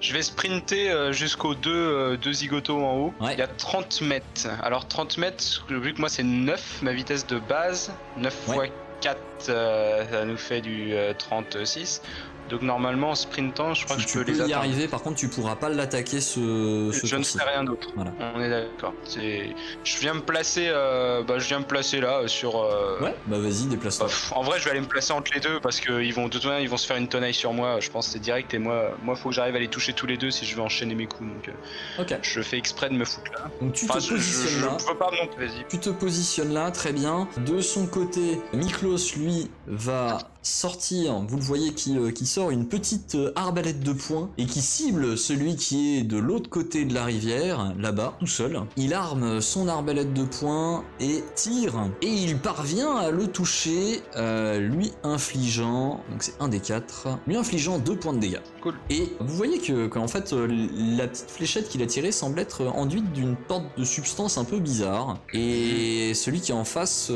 [0.00, 3.14] Je vais sprinter euh, jusqu'aux deux, euh, deux zigotos en haut.
[3.20, 3.32] Ouais.
[3.32, 4.46] Il y a 30 mètres.
[4.62, 8.66] Alors 30 mètres, vu que moi c'est 9, ma vitesse de base, 9 Ouais.
[8.68, 9.18] x 4,
[9.48, 12.02] euh, ça nous fait du euh, 36.
[12.48, 14.58] Donc normalement en sprintant, je crois Tu, que je tu peux peux les y atteindre.
[14.58, 17.88] arriver, par contre tu pourras pas l'attaquer ce, ce Je ne sais rien d'autre.
[17.94, 18.12] Voilà.
[18.34, 18.94] On est d'accord.
[19.04, 19.54] C'est...
[19.84, 22.56] Je viens me placer, euh, bah, je viens me placer là euh, sur.
[22.62, 24.06] euh, Ouais, bah vas-y, déplace-toi.
[24.08, 26.32] bah, en vrai, je vais aller me placer entre les deux parce qu'ils vont de
[26.32, 27.80] toute manière, ils vont se faire une tenaille sur moi.
[27.80, 30.06] Je pense que c'est direct et moi, moi, faut que j'arrive à les toucher tous
[30.06, 31.28] les deux si je veux enchaîner mes coups.
[31.28, 33.50] Donc, euh, Ok, je fais exprès de me foutre là.
[33.60, 34.76] donc tu Enfin, te je, je, positionnes je là.
[34.88, 35.64] peux pas non Vas-y.
[35.68, 37.28] Tu te positionnes là, très bien.
[37.46, 42.66] De son côté, Miklos, lui, va sortir, vous le voyez, qui, euh, qui sort une
[42.66, 46.94] petite euh, arbalète de poing et qui cible celui qui est de l'autre côté de
[46.94, 48.62] la rivière, là-bas, tout seul.
[48.76, 51.74] Il arme son arbalète de poing et tire.
[52.02, 57.36] Et il parvient à le toucher, euh, lui infligeant, donc c'est un des quatre, lui
[57.36, 58.40] infligeant deux points de dégâts.
[58.62, 58.74] Cool.
[58.90, 63.12] Et vous voyez que qu'en fait la petite fléchette qu'il a tirée semble être enduite
[63.12, 67.10] d'une sorte de substance un peu bizarre et celui qui est en face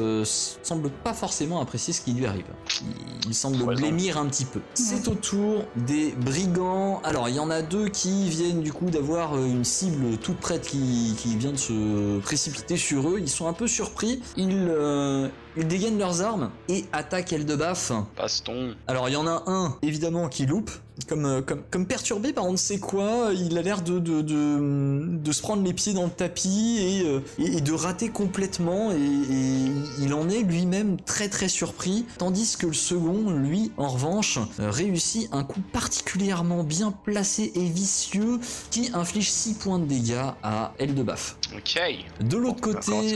[0.63, 2.47] semble pas forcément apprécier ce qui lui arrive.
[2.83, 4.61] Il, il semble blêmir un petit peu.
[4.75, 7.01] C'est au tour des brigands.
[7.05, 10.38] Alors il y en a deux qui viennent du coup d'avoir euh, une cible toute
[10.38, 13.18] prête qui, qui vient de se précipiter sur eux.
[13.20, 14.20] Ils sont un peu surpris.
[14.37, 17.93] Ils, euh, ils dégainent leurs armes et attaquent Eldebaf.
[18.17, 18.75] Baston.
[18.87, 20.71] Alors il y en a un évidemment qui loupe,
[21.09, 24.21] comme, euh, comme, comme perturbé par on ne sait quoi, il a l'air de, de,
[24.21, 28.09] de, de se prendre les pieds dans le tapis et, euh, et, et de rater
[28.11, 33.73] complètement et, et il en est lui-même très très surpris, tandis que le second, lui,
[33.77, 38.38] en revanche, euh, réussit un coup particulièrement bien placé et vicieux
[38.71, 41.37] qui inflige 6 points de dégâts à Eldebaf.
[41.57, 41.81] Ok.
[42.21, 43.15] De l'autre côté,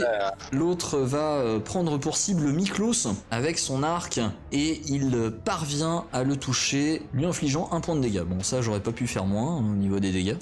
[0.51, 4.19] L'autre va prendre pour cible Miklos avec son arc
[4.51, 8.23] et il parvient à le toucher, lui infligeant un point de dégâts.
[8.23, 10.35] Bon, ça j'aurais pas pu faire moins hein, au niveau des dégâts.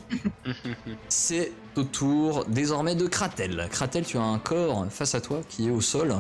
[1.09, 3.67] C'est au tour désormais de Kratel.
[3.69, 6.15] Kratel, tu as un corps face à toi qui est au sol.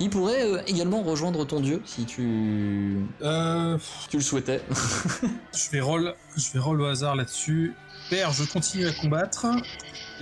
[0.00, 3.76] Il pourrait euh, également rejoindre ton dieu si tu, Euh,
[4.08, 4.62] tu le souhaitais.
[5.54, 7.74] je vais roll, je vais roll au hasard là-dessus.
[8.08, 9.46] Père, je continue à combattre.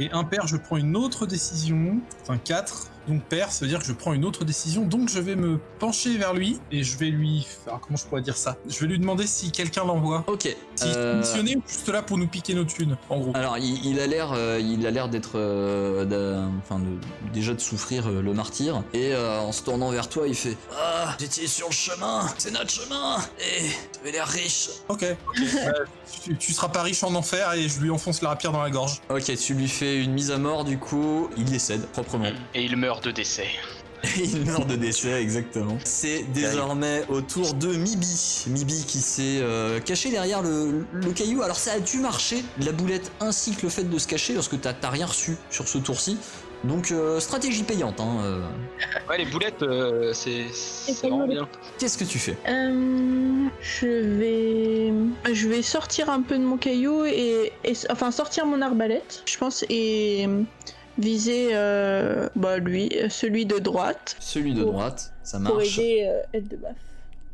[0.01, 2.01] Et impair, je prends une autre décision.
[2.23, 2.91] Enfin, 4.
[3.11, 4.85] Donc père, ça veut dire que je prends une autre décision.
[4.85, 7.45] Donc je vais me pencher vers lui et je vais lui.
[7.67, 8.57] Alors, comment je pourrais dire ça?
[8.69, 10.23] Je vais lui demander si quelqu'un l'envoie.
[10.29, 10.47] Ok.
[10.47, 13.33] Est euh, missionné ou juste là pour nous piquer nos thunes, en gros.
[13.35, 17.61] Alors, il, il a l'air, euh, il a l'air d'être, euh, enfin, de- déjà de
[17.61, 18.83] souffrir euh, le martyr.
[18.95, 22.53] Et euh, en se tournant vers toi, il fait Ah, j'étais sur le chemin, c'est
[22.53, 23.17] notre chemin.
[23.41, 24.69] Et tu avais l'air riche.
[24.89, 25.03] Ok.
[25.03, 25.17] Euh,
[26.23, 28.71] tu, tu seras pas riche en enfer et je lui enfonce la rapière dans la
[28.71, 29.01] gorge.
[29.11, 30.65] Ok, tu lui fais une mise à mort.
[30.65, 32.31] Du coup, il décède proprement.
[32.55, 33.47] Et il meurt de décès.
[34.17, 35.77] Il meurt de décès, exactement.
[35.85, 38.45] C'est désormais au tour de Mibi.
[38.47, 41.43] Mibi qui s'est euh, caché derrière le, le caillou.
[41.43, 44.49] Alors ça a dû marcher, la boulette ainsi que le fait de se cacher, parce
[44.49, 46.17] que t'as t'as rien reçu sur ce tour-ci.
[46.65, 48.01] Donc euh, stratégie payante.
[48.01, 48.41] Hein, euh.
[49.09, 51.47] Ouais, les boulettes, euh, c'est, c'est vraiment bien.
[51.79, 52.37] Qu'est-ce que tu fais?
[52.49, 58.47] Euh, je vais, je vais sortir un peu de mon caillou et, et- enfin sortir
[58.47, 60.27] mon arbalète, je pense, et
[60.99, 65.79] viser, euh, bah lui, celui de droite Celui de Pour- droite, ça pour marche.
[65.79, 66.41] aider euh.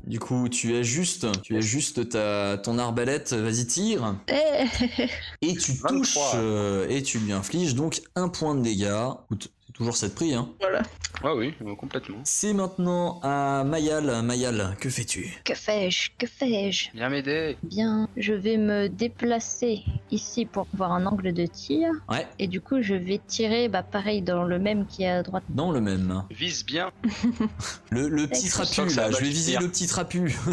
[0.04, 5.04] Du coup, tu ajustes, tu ajustes ta, ton arbalète, vas-y tire, Eh,
[5.42, 5.90] et tu 23.
[5.98, 8.94] touches, euh, et tu lui infliges donc un point de dégâts.
[9.24, 10.48] Écoute, toujours cette prix, hein.
[10.60, 10.82] voilà.
[11.24, 12.18] Ouais, oui, euh, complètement.
[12.24, 14.22] C'est maintenant à Mayal.
[14.22, 15.34] Mayal, que fais-tu?
[15.44, 16.10] Que fais-je?
[16.18, 16.90] Que fais-je?
[16.94, 17.56] Viens m'aider.
[17.62, 21.88] Bien, je vais me déplacer ici pour voir un angle de tir.
[22.10, 25.22] Ouais, Et du coup, je vais tirer, bah pareil, dans le même qui est à
[25.22, 25.44] droite.
[25.48, 26.22] dans le même.
[26.30, 26.90] Vise bien.
[27.90, 29.60] Le, le petit trapu, là, je vais viser dire.
[29.62, 30.36] le petit trapu.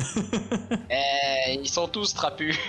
[0.89, 2.57] Eh, ils sont tous trapus.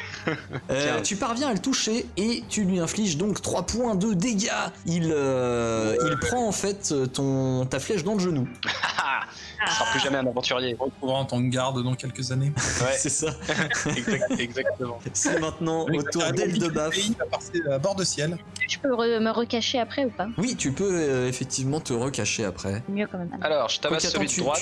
[0.70, 1.02] Euh, Tiens.
[1.02, 4.48] tu parviens à le toucher et tu lui infliges donc 3 points de dégâts.
[4.86, 8.48] Il, euh, il prend en fait ton, ta flèche dans le genou.
[9.68, 10.76] Ce sera plus jamais un aventurier.
[10.80, 12.52] On retrouvera en tant que garde dans quelques années.
[12.80, 13.28] Ouais, C'est ça.
[13.96, 14.98] exact- exactement.
[15.12, 16.96] C'est maintenant au tour d'Eldebaf.
[16.96, 18.38] Il va passer à bord de ciel.
[18.68, 20.28] Je peux re- me recacher après ou pas?
[20.38, 22.82] Oui, tu peux euh, effectivement te recacher après.
[22.88, 23.30] Mieux quand même.
[23.42, 24.58] Alors, je tabasse celui de tu- droite.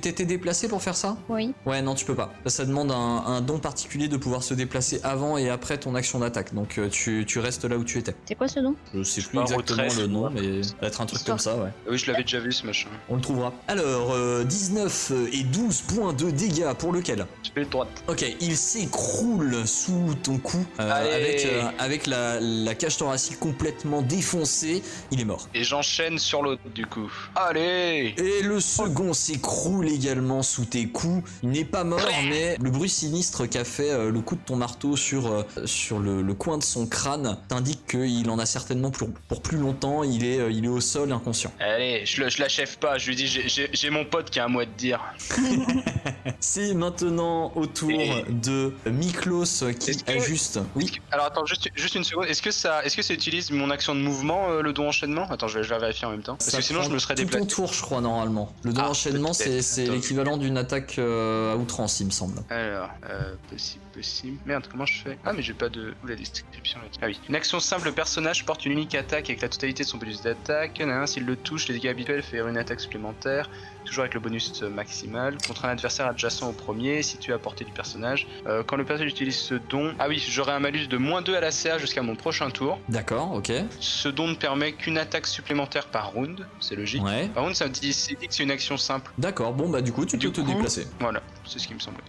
[0.00, 1.16] t'étais déplacé pour faire ça?
[1.28, 1.54] Oui.
[1.66, 2.32] Ouais, non, tu peux pas.
[2.44, 5.94] Ça, ça demande un, un don particulier de pouvoir se déplacer avant et après ton
[5.94, 6.54] action d'attaque.
[6.54, 8.14] Donc euh, tu, tu restes là où tu étais.
[8.26, 10.86] C'est quoi ce nom Je sais sais plus exactement retrait, le nom, mais ça va
[10.88, 11.70] être un truc comme ça, ouais.
[11.88, 12.88] Oui, je l'avais déjà vu ce machin.
[13.08, 13.52] On le trouvera.
[13.68, 17.88] Alors, euh, 19 et 12 points de dégâts pour lequel Celui de droite.
[18.08, 24.02] Ok, il s'écroule sous ton cou euh, avec, euh, avec la, la cage thoracique complètement
[24.02, 24.82] défoncée.
[25.10, 25.48] Il est mort.
[25.54, 27.10] Et j'enchaîne sur l'autre du coup.
[27.34, 31.28] Allez Et le second s'écroule également sous tes coups.
[31.42, 34.56] Il n'est pas mort, mais le bruit sinistre qu'a fait euh, le coup de ton
[34.56, 39.08] marteau sur, sur le, le coin de son crâne t'indique qu'il en a certainement pour,
[39.28, 40.02] pour plus longtemps.
[40.04, 41.52] Il est, il est au sol inconscient.
[41.60, 44.60] Allez, je, je l'achève pas, je lui dis j'ai mon pote qui a un mot
[44.60, 45.00] à te dire.
[46.40, 49.44] C'est maintenant au tour Et- de Miklos
[49.78, 50.60] qui que- ajuste.
[50.74, 53.70] Oui, Alors attends, juste, juste une seconde, est-ce que ça est-ce que ça utilise mon
[53.70, 55.26] action de mouvement, euh, le don enchaînement?
[55.30, 56.36] Attends, je vais, je vais vérifier en même temps.
[56.36, 57.40] Parce ça que sinon je me serais déplacé.
[57.40, 58.52] ton tour, je crois, normalement.
[58.62, 62.38] Le don Ah, enchaînement, c'est c'est l'équivalent d'une attaque euh, à outrance, il me semble.
[62.50, 64.38] Alors, euh, possible, possible.
[64.46, 65.18] Merde, comment je fais?
[65.24, 65.94] Ah, mais j'ai pas de.
[66.02, 67.18] Où la description là Ah oui.
[67.28, 70.22] Une action simple, le personnage porte une unique attaque avec la totalité de son bonus
[70.22, 70.82] d'attaque.
[71.06, 73.48] S'il le touche, les dégâts habituels fait une attaque supplémentaire,
[73.84, 77.72] toujours avec le bonus maximal, contre un adversaire adjacent au premier, situé à portée du
[77.72, 78.26] personnage.
[78.46, 79.94] Euh, quand le personnage utilise ce don.
[79.98, 82.78] Ah oui, j'aurai un malus de moins 2 à la CA jusqu'à mon prochain tour.
[82.88, 83.52] D'accord, ok.
[83.80, 87.02] Ce don ne permet qu'une attaque supplémentaire par round, c'est logique.
[87.02, 87.28] Ouais.
[87.28, 89.10] Par contre, ça dit, que c'est une action simple.
[89.18, 90.86] D'accord, bon bah du coup tu Du peux te coup, déplacer.
[91.00, 92.02] Voilà, c'est ce qui me semblait.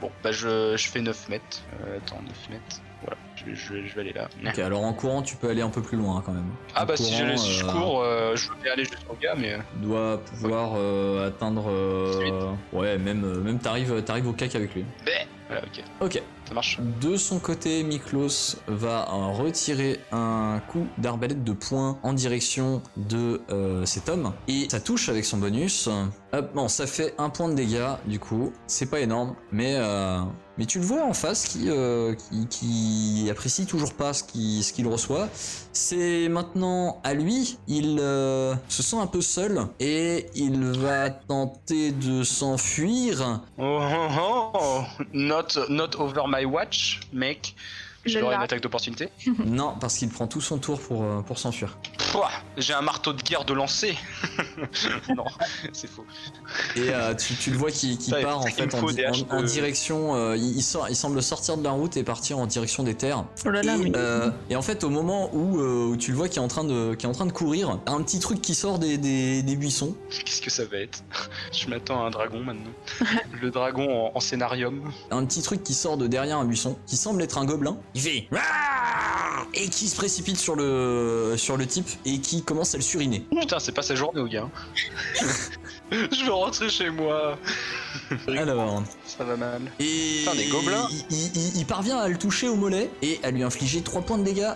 [0.00, 1.66] Bon, bah je, je fais 9 mètres.
[1.72, 2.82] Euh, attends, 9 mètres.
[3.00, 4.28] Voilà, je, vais- je, vais- je vais aller là.
[4.46, 6.50] Ok, alors en courant tu peux aller un peu plus loin quand même.
[6.74, 9.16] Ah En bah si, je, courant, si je euh, cours, euh, je vais aller jusqu'au
[9.20, 9.52] gars, mais...
[9.54, 11.66] euh, Tu dois pouvoir euh, atteindre...
[11.70, 14.84] euh, ouais, même, même t'arrives t'arrives au cac avec lui.
[15.04, 15.12] Bé
[15.48, 16.22] Voilà, ok, Ok.
[16.48, 16.78] ça marche.
[17.00, 23.84] De son côté, Miklos va retirer un coup d'arbalète de poing en direction de euh,
[23.84, 24.32] cet homme.
[24.48, 25.88] Et ça touche avec son bonus.
[26.32, 28.52] Hop, bon, ça fait un point de dégâts, du coup.
[28.66, 29.74] C'est pas énorme, mais...
[29.76, 30.18] euh,
[30.58, 34.86] mais tu le vois en face qui, euh, qui, qui apprécie toujours pas ce qu'il
[34.86, 35.28] reçoit.
[35.72, 37.58] C'est maintenant à lui.
[37.68, 43.40] Il euh, se sent un peu seul et il va tenter de s'enfuir.
[43.58, 43.80] Oh,
[44.18, 47.54] oh, oh not, not over my watch, mec.
[48.14, 49.08] Avoir une attaque d'opportunité?
[49.44, 51.76] non, parce qu'il prend tout son tour pour, euh, pour s'enfuir.
[52.12, 53.96] Pouah, J'ai un marteau de guerre de lancer.
[55.16, 55.24] non,
[55.72, 56.04] c'est faux.
[56.76, 59.42] Et euh, tu, tu le vois qui, qui Ça, part en fait en, di- de-
[59.46, 60.14] direction.
[60.14, 62.94] euh, il, il sort, il semble sortir de la route et partir en direction des
[62.94, 63.24] terres.
[63.44, 63.92] Oh là là, et, mais.
[63.96, 66.48] euh, et en fait, au moment où, euh, où tu le vois qui est en
[66.48, 69.42] train de, qui est en train de courir, un petit truc qui sort des, des,
[69.42, 69.94] des buissons.
[70.24, 71.02] Qu'est-ce que ça va être?
[71.52, 72.70] Je m'attends à un dragon maintenant.
[73.40, 74.92] Le dragon en, en scénarium.
[75.10, 77.76] Un petit truc qui sort de derrière un buisson, qui semble être un gobelin.
[77.96, 78.28] Il fait
[79.54, 83.24] et qui se précipite sur le sur le type et qui commence à le suriner.
[83.40, 84.50] Putain, c'est pas sa journée au gars.
[85.92, 87.38] Je veux rentrer chez moi.
[88.28, 89.62] Alors, Ça va mal.
[89.78, 90.86] et Putain, des gobelins.
[90.90, 94.02] Il, il- il- il parvient à le toucher au mollet et à lui infliger 3
[94.02, 94.52] points de dégâts.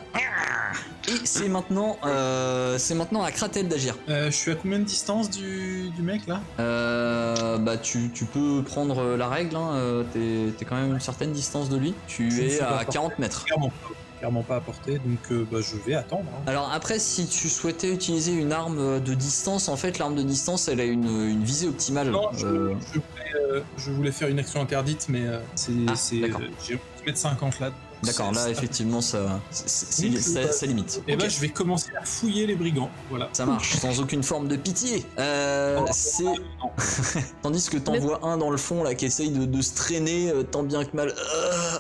[1.08, 3.96] Et c'est maintenant, euh, c'est maintenant à Kratel d'agir.
[4.08, 6.40] Euh, je suis à combien de distance du, du mec là?
[6.60, 11.32] Euh, bah tu, tu peux prendre la règle, hein, euh, t'es quand même une certaine
[11.32, 11.94] distance de lui.
[12.06, 13.44] Tu Je es à par 40 mètres.
[13.44, 16.24] clairement, pas- clairement pas à portée, donc euh, bah, je vais attendre.
[16.33, 16.42] hein.
[16.46, 20.68] Alors après, si tu souhaitais utiliser une arme de distance, en fait l'arme de distance
[20.68, 22.11] elle a une, une visée optimale.
[22.11, 25.72] Non, je, Euh, je voulais, euh, je voulais faire une action interdite, mais euh, c'est.
[25.88, 26.40] Ah, c'est, d'accord.
[26.42, 27.70] euh, J'ai 1m50 là.
[28.02, 30.16] D'accord, là effectivement ça, c'est-
[30.52, 31.02] ça limite.
[31.06, 31.20] Et Ok.
[31.20, 32.88] bah, je vais commencer à fouiller les brigands.
[33.11, 33.28] Voilà.
[33.35, 35.04] Ça marche, sans aucune forme de pitié.
[35.18, 36.24] Euh, Non, c'est.
[37.42, 39.74] Tandis que t'en Mais- vois un dans le fond là qui essaye de, de se
[39.74, 41.09] traîner euh, tant bien que mal.
[41.09, 41.78] Euh, euh.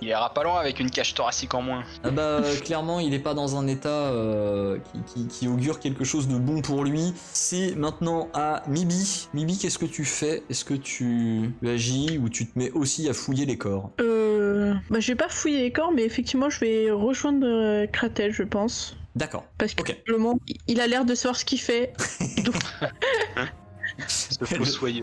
[0.00, 1.82] Il ira pas loin avec une cage thoracique en moins.
[2.04, 5.80] Ah bah euh, clairement il est pas dans un état euh, qui, qui- qui augure
[5.80, 7.12] quelque chose de bon pour lui.
[7.32, 9.28] C'est maintenant à Mibi.
[9.34, 10.42] Mibi qu'est-ce que tu fais?
[10.50, 13.90] Est-ce que tu agis ou tu te mets aussi à fouiller les corps?
[14.00, 18.32] Euh, bah, je vais pas fouiller les corps, mais effectivement, je vais rejoindre euh, Kratel,
[18.32, 18.96] je pense.
[19.16, 19.44] D'accord.
[19.58, 19.88] Parce que Ok.
[19.88, 21.92] simplement, il a l'air de savoir ce qu'il fait.
[21.98, 22.92] Fossoyeur.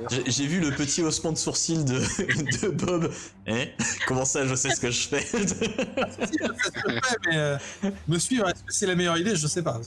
[0.10, 2.00] J'ai j'ai vu le petit haussement de sourcil de,
[2.62, 3.12] de Bob.
[3.48, 3.72] Eh
[4.08, 5.26] Comment ça je sais ce que je fais?
[7.28, 7.58] Mais euh,
[8.08, 9.36] me suivre, est-ce que c'est la meilleure idée?
[9.36, 9.82] Je sais pas.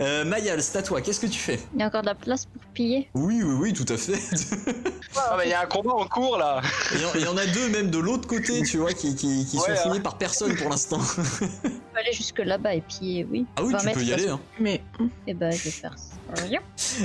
[0.00, 1.60] Euh, Mayal, c'est à toi, qu'est-ce que tu fais?
[1.74, 3.08] Il y a encore de la place pour piller.
[3.14, 4.18] Oui, oui, oui, tout à fait.
[5.16, 6.62] Ah il y a un combat en cours là.
[6.94, 9.16] Il y en- il y, en a deux même de l'autre côté, tu vois, qui,
[9.16, 9.76] qui, qui Ouais, sont hein.
[9.88, 11.00] fouillés par personne pour l'instant.
[11.00, 13.44] Je peux aller jusque là-bas et piller, oui.
[13.56, 14.28] Ah oui, 20 tu peux y aller.
[14.28, 14.40] Hein.
[14.60, 14.84] Mais
[15.26, 16.14] Et bah, je vais faire ça.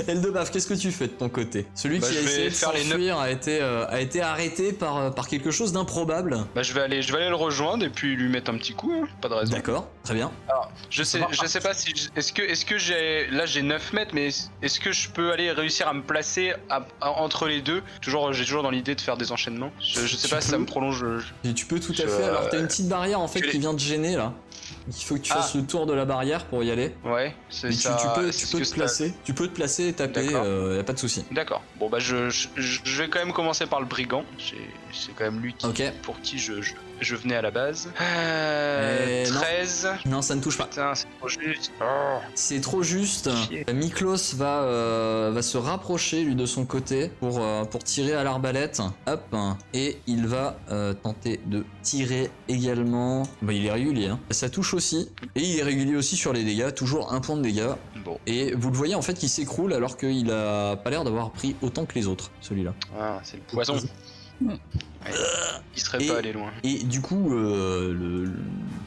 [0.08, 1.66] Eldebaf, qu'est-ce que tu fais de ton côté?
[1.76, 4.22] Celui Bah, qui a essayé de faire les neuf- s'enfuir a été, euh, a été
[4.22, 6.38] arrêté par, euh, par quelque chose d'improbable.
[6.56, 8.74] Bah je vais aller, je vais aller le rejoindre et puis lui mettre un petit
[8.74, 8.92] coup.
[8.94, 9.08] hein.
[9.22, 9.54] Pas de raison.
[9.54, 10.32] D'accord, très bien.
[10.48, 13.94] Alors, je sais, je sais pas si, est-ce que, est-ce que j'ai, là j'ai 9
[13.94, 14.28] mètres, mais
[14.62, 17.82] est-ce que je peux aller réussir à me placer à- à- entre les deux?
[18.02, 19.72] Toujours, j'ai toujours dans l'idée de faire des enchaînements.
[19.80, 21.00] Je, je sais Tu pas si ça me prolonge.
[21.44, 22.24] je- Et tu peux tout à fait.
[22.24, 24.34] Alors, t'as une petite barrière en fait qui vient te gêner là.
[24.88, 25.38] Il faut que tu Ah.
[25.38, 26.96] fasses le tour de la barrière pour y aller.
[27.04, 27.98] Ouais, c'est tu, ça.
[28.00, 29.14] tu peux, tu peux te placer.
[29.24, 31.24] Tu peux te placer et taper, euh, y a pas de souci.
[31.32, 31.64] D'accord.
[31.80, 34.24] Bon bah je, je, je vais quand même commencer par le brigand.
[34.96, 35.68] C'est quand même lui qui,
[36.04, 37.90] pour qui je, je, je venais à la base.
[38.02, 39.40] Euh, Eh, non.
[39.42, 39.88] 13.
[40.06, 40.66] Non, ça ne touche pas.
[40.66, 41.72] Putain, c'est trop juste.
[41.82, 42.18] Oh.
[42.34, 43.30] C'est trop juste.
[43.48, 43.66] Chier.
[43.74, 48.24] Miklos va, euh, va se rapprocher lui de son côté pour, euh, pour tirer à
[48.24, 48.82] l'arbalète.
[49.08, 49.36] Hop.
[49.74, 53.24] Et il va euh, tenter de tirer également.
[53.42, 54.08] Bah, il est régulier.
[54.08, 54.20] Hein.
[54.32, 55.10] Ça touche aussi.
[55.36, 56.74] Et il est régulier aussi sur les dégâts.
[56.74, 57.72] Toujours un point de dégâts.
[58.04, 61.32] Bon, Et vous le voyez en fait qu'il s'écroule alors qu'il a pas l'air d'avoir
[61.32, 62.74] pris autant que les autres, celui-là.
[63.00, 63.76] ah, c'est le poison.
[64.42, 64.60] Ouais.
[65.76, 66.50] Il serait Et- pas allé loin.
[66.64, 68.32] Et du coup, euh, le, le-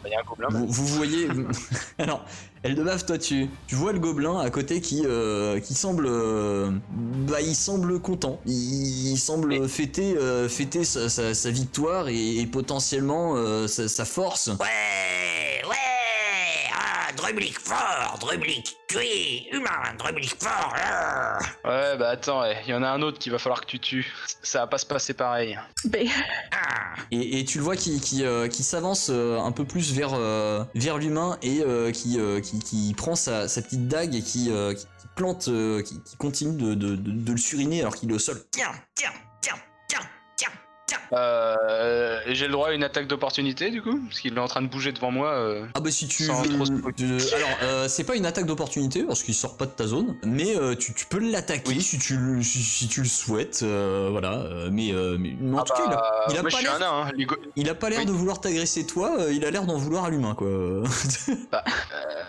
[0.05, 0.49] Il y a un gobelin.
[0.51, 1.29] vous, vous voyez.
[1.99, 2.25] alors,
[2.65, 6.07] Eldebaf, toi, tu, tu vois le gobelin à côté qui, euh, qui semble.
[6.09, 8.41] euh, bah, il semble content.
[8.47, 13.87] Il, il semble fêter, euh, fêter sa, sa- sa victoire et, et potentiellement euh, sa,
[13.87, 14.49] sa force.
[14.49, 14.67] Ouais,
[17.19, 20.73] Drumlick fort, Drumlick cuit, humain, Drumlick fort.
[21.65, 23.81] Ouais, bah attends, ouais, il y en a un autre qu'il va falloir que tu
[23.81, 24.15] tues.
[24.45, 25.59] Ça va pas se passer pareil.
[26.53, 26.95] Ah.
[27.11, 30.15] Et, et tu le vois qui, qui, euh, qui s'avance euh, un peu plus vers,
[30.15, 34.23] euh, vers l'humain et euh, qui, euh, qui, qui prend sa, sa petite dague et
[34.23, 34.75] qui, euh,
[35.17, 38.21] plante, euh, qui, qui continue de, de, de, de le suriner alors qu'il est au
[38.21, 38.41] sol.
[38.53, 39.11] Tiens, tiens.
[41.13, 44.63] Euh, j'ai le droit à une attaque d'opportunité du coup Parce qu'il est en train
[44.63, 45.31] de bouger devant moi.
[45.33, 45.67] euh.
[45.75, 46.93] Ah bah si tu veux...
[46.97, 50.17] tu- Alors euh, c'est pas une attaque d'opportunité parce qu'il sort pas de ta zone,
[50.25, 51.81] mais euh, tu, tu peux l'attaquer Oui.
[51.83, 54.33] si, tu, le- si, si tu le souhaites, euh, voilà.
[54.35, 56.55] euh, mais, euh, mais, en Ah tout cas il a, bah, il a moi je
[56.57, 57.47] pas suis un l'air, nain, hein.
[57.57, 58.07] il a pas l'air Oui.
[58.07, 60.49] de vouloir t'agresser toi, euh, il a l'air d'en vouloir à l'humain quoi.
[61.51, 62.23] Bah, euh,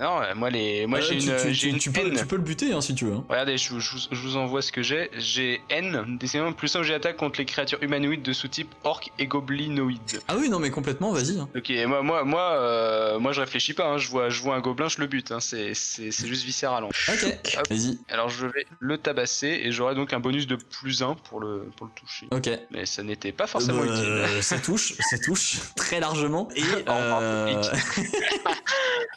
[0.00, 0.86] non, euh, moi, les...
[0.86, 2.80] moi Euh, j'ai une, tu- j'ai tu- une tu peux, tu peux le buter hein,
[2.80, 3.14] si tu veux.
[3.14, 3.24] hein.
[3.28, 5.10] Regardez, je, vous- je vous- je vous envoie ce que j'ai.
[5.18, 9.26] J'ai N, décidément plus un j'ai attaque contre les créatures humanoïdes de sous-type orc et
[9.26, 10.20] goblinoïde.
[10.28, 11.38] Ah oui non mais complètement vas-y.
[11.38, 11.48] hein.
[11.56, 13.98] Ok, moi, moi, moi, euh, moi je réfléchis pas, hein.
[13.98, 15.40] je, vois, je vois un gobelin, je le bute, hein.
[15.40, 16.84] c'est juste viscéral.
[16.84, 17.98] Ok, vas-y.
[18.10, 21.68] Alors je vais le tabasser et j'aurai donc un bonus de plus 1 pour le,
[21.76, 22.26] pour le toucher.
[22.30, 22.48] Ok.
[22.70, 24.42] Mais ça n'était pas forcément Euh, utile.
[24.42, 27.62] ça touche, ça touche très largement et euh,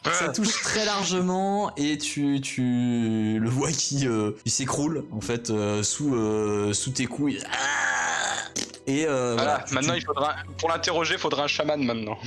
[0.12, 5.50] ça touche très largement et tu, tu le vois qui euh, il s'écroule en fait
[5.50, 7.34] euh, sous euh, sous tes coups.
[7.44, 12.18] Ah Et Voilà, maintenant tu- il faudra, pour l'interroger, il faudra un chaman maintenant.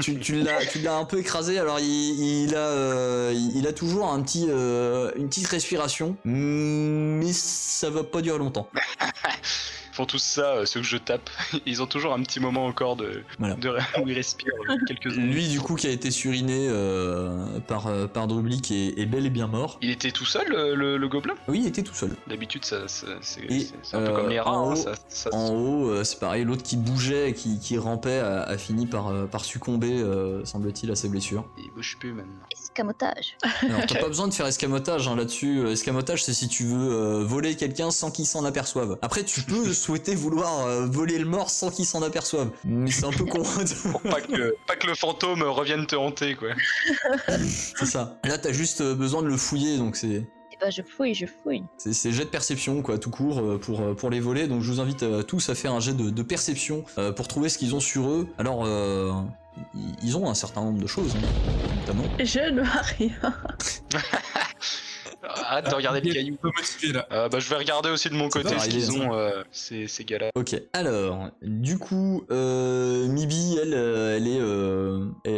[0.00, 4.10] tu, tu l'as tu l'as un peu écrasé alors il, il a il a toujours
[4.12, 8.68] un petit une petite respiration mais ça va pas durer longtemps.
[9.94, 11.30] Font tous ça, euh, ceux que je tape.
[11.66, 13.54] Ils ont toujours un petit moment encore de, Voilà.
[13.54, 13.70] de
[14.02, 15.26] où ils respirent euh, quelques secondes.
[15.30, 19.30] Lui du coup qui a été suriné euh, par par Drublick est, est bel et
[19.30, 19.78] bien mort.
[19.82, 21.34] Il était tout seul, le, le gobelin?
[21.48, 22.10] Oui, il était tout seul.
[22.26, 24.50] D'habitude, ça, ça- c'est Et, c'est- c'est un peu comme les rats.
[24.50, 27.58] en hein, haut- ça, ça- En haut, euh, c'est pareil, l'autre qui bougeait, et qui,
[27.60, 31.44] qui rampait, a, a fini par, par succomber, euh, semble-t-il, à ses blessures.
[31.58, 32.32] Il bouge plus maintenant.
[32.52, 33.36] Escamotage.
[33.62, 35.68] Alors, t'as pas besoin de faire escamotage hein, là-dessus.
[35.68, 38.98] Escamotage, c'est si tu veux euh, voler quelqu'un sans qu'il s'en aperçoive.
[39.02, 42.50] Après, tu peux souhaiter vouloir euh, voler le mort sans qu'il s'en aperçoive.
[42.64, 43.42] Mais c'est un peu con.
[43.92, 46.48] Pour pas que, pas que le fantôme revienne te hanter, quoi.
[47.38, 48.18] c'est ça.
[48.24, 50.26] Là, t'as juste euh, besoin de le fouiller, donc c'est.
[50.52, 51.64] Eh ben, je fouille, je fouille.
[51.78, 54.46] C'est c'est jet de perception, quoi, tout court, euh, pour, pour les voler.
[54.46, 57.48] Donc je vous invite tous à faire un jet de, de perception euh, pour trouver
[57.48, 58.28] ce qu'ils ont sur eux.
[58.38, 59.12] Alors, euh,
[59.74, 62.04] ils- ils ont un certain nombre de choses, hein, notamment.
[62.20, 63.34] je ne vois rien.
[65.28, 66.34] Arrête de regarder le caillou.
[66.34, 67.06] un peu motivé là.
[67.12, 70.04] Euh, bah, je vais regarder aussi de mon côté ce qu'ils ont, euh, ces, ces
[70.04, 70.30] gars-là.
[70.34, 70.54] Ok.
[70.72, 75.32] Alors, du coup, euh, Mibi, elle, euh, elle est, euh, elle-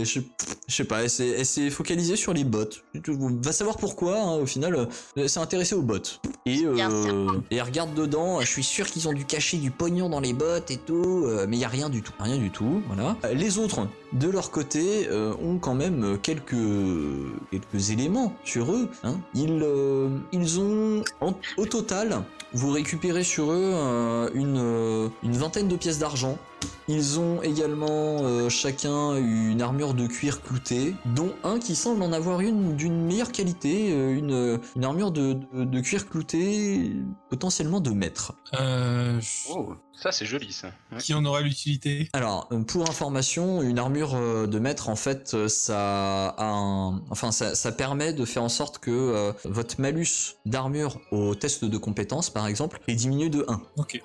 [0.00, 0.20] elle- je
[0.68, 2.64] je sais pas, elle s'est, elle s'est focalisée sur les bots.
[2.94, 4.18] Va savoir pourquoi.
[4.20, 5.98] hein, au final, elle s'est intéressée aux bots.
[6.46, 8.40] Et, euh, et elle regarde dedans.
[8.40, 11.46] Je suis sûr qu'ils ont dû cacher du pognon dans les bots et tout, euh,
[11.48, 12.82] mais il y a rien du tout, rien du tout.
[12.86, 13.16] Voilà.
[13.34, 16.54] Les autres, de leur côté, euh, ont quand même quelques
[17.50, 18.88] quelques éléments sur eux.
[19.04, 19.19] hein.
[19.34, 21.04] Ils, euh, ils ont,
[21.56, 26.38] au total, vous récupérez sur eux euh, euh, une vingtaine de pièces d'argent.
[26.92, 32.12] Ils ont également euh, chacun une armure de cuir clouté, dont un qui semble en
[32.12, 36.92] avoir une d'une meilleure qualité, euh, une, une armure de, de- de cuir clouté
[37.28, 38.32] potentiellement de maître.
[38.58, 40.72] Euh, je- Oh, ça c'est joli ça.
[40.90, 40.98] Ouais.
[40.98, 42.08] Qui en aurait l'utilité?
[42.12, 44.14] Alors, pour information, une armure
[44.48, 48.78] de maître, en fait, ça a un, enfin, ça, ça permet de faire en sorte
[48.78, 53.60] que euh, votre malus d'armure au test de compétences, par exemple, est diminué de 1.
[53.76, 54.02] Ok.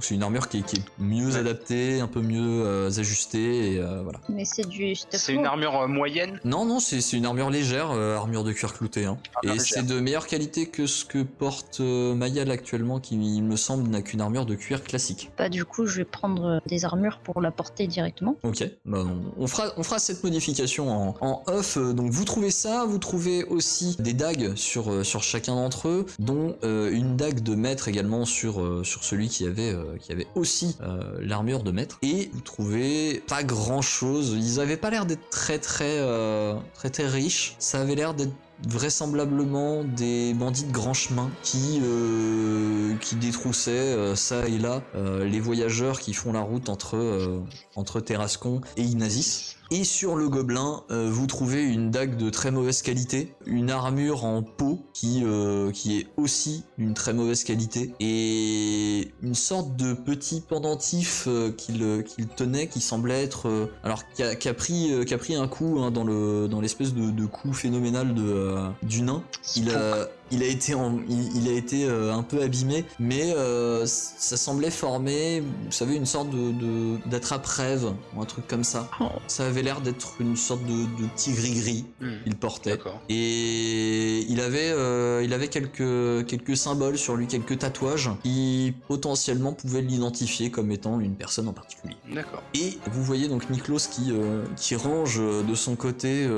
[0.00, 1.36] C'est une armure qui, est- qui est mieux Ouais.
[1.36, 4.20] adaptée, un peu mieux euh, ajustée, et euh, voilà.
[4.28, 5.20] Mais c'est du stuff.
[5.20, 6.40] C'est une armure euh, moyenne?
[6.44, 9.04] Non, non, c'est c'est une armure légère, euh, armure de cuir clouté.
[9.04, 9.18] Hein.
[9.36, 13.42] Armure Et c'est de meilleure qualité que ce que porte euh, Mayal actuellement, qui, il
[13.42, 15.30] me semble, n'a qu'une armure de cuir classique.
[15.36, 18.36] Bah, du coup, je vais prendre des armures pour la porter directement.
[18.42, 21.76] Ok, bah, on, on fera, on fera cette modification en, en off.
[21.78, 26.56] Donc vous trouvez ça, vous trouvez aussi des dagues sur, sur chacun d'entre eux, dont
[26.64, 30.26] euh, une dague de maître également sur, euh, sur celui qui avait, euh, qui avait
[30.34, 31.98] aussi euh, l'armure de maître.
[32.02, 34.34] Et vous trouvez pas grand chose.
[34.36, 37.54] Ils avaient pas l'air d'être très très, euh, très très riches.
[37.60, 38.32] Ça avait l'air d'être
[38.66, 45.40] vraisemblablement des bandits de grand chemin qui euh, qui détroussaient euh, ça et là les
[45.40, 47.42] voyageurs qui font la route entre
[47.76, 49.56] entre Terrascon et Inazis.
[49.74, 54.26] Et sur le gobelin, euh, vous trouvez une dague de très mauvaise qualité, une armure
[54.26, 59.94] en peau qui, euh, qui est aussi d'une très mauvaise qualité, et une sorte de
[59.94, 63.70] petit pendentif euh, qu'il tenait qui semblait être...
[63.82, 67.10] alors, qui a, pris, qui a pris un coup hein, dans le dans l'espèce de,
[67.10, 69.22] de coup phénoménal de, du nain.
[69.56, 73.32] Il a, il a été, en- il, il a été euh, un peu abîmé, mais
[73.36, 78.88] euh, ça semblait former, vous savez, une sorte de d'attrape-rêve, ou un truc comme ça.
[79.00, 79.04] Oh.
[79.28, 82.78] Ça avait l'air d'être une sorte de, de petit gris-gris Hmm, qu'il portait.
[83.08, 89.52] Et il avait, euh, il avait quelques, quelques symboles sur lui, quelques tatouages qui potentiellement
[89.52, 91.96] pouvaient l'identifier comme étant une personne en particulier.
[92.12, 92.42] D'accord.
[92.54, 94.12] Et vous voyez donc Niklos qui,
[94.56, 96.28] qui range de son côté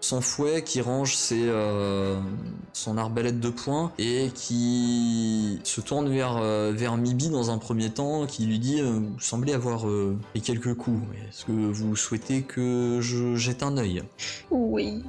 [0.00, 1.50] son fouet, qui range ses,
[2.72, 7.90] son arbalète de poing et qui se tourne vers, euh, vers Mibi dans un premier
[7.90, 11.02] temps, qui lui dit euh, Vous semblez avoir euh, fait quelques coups.
[11.28, 14.02] Est-ce que vous souhaitez que je jette un œil?
[14.50, 15.02] Oui.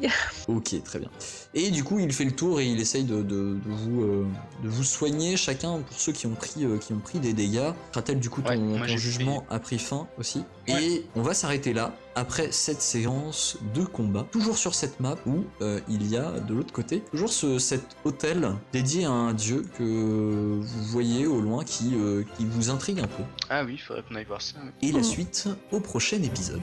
[0.47, 1.09] Ok, très bien.
[1.53, 4.25] Et du coup, il fait le tour et il essaye de, de- de vous, euh,
[4.63, 7.71] de vous soigner chacun pour ceux qui ont pris, euh, qui ont pris des dégâts.
[7.91, 10.43] Kratel, du coup, ton, Ouais, jugement a pris fin aussi.
[10.67, 10.83] Ouais.
[10.83, 15.43] Et on va s'arrêter là après cette séance de combat, toujours sur cette map où
[15.61, 19.65] euh, il y a de l'autre côté toujours ce, cet hôtel dédié à un dieu
[19.77, 23.23] que vous voyez au loin qui, euh, qui vous intrigue un peu.
[23.49, 24.55] Ah oui, faudrait qu'on aille voir ça.
[24.81, 26.61] Et la suite au prochain épisode.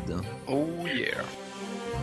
[0.48, 1.22] Oh yeah.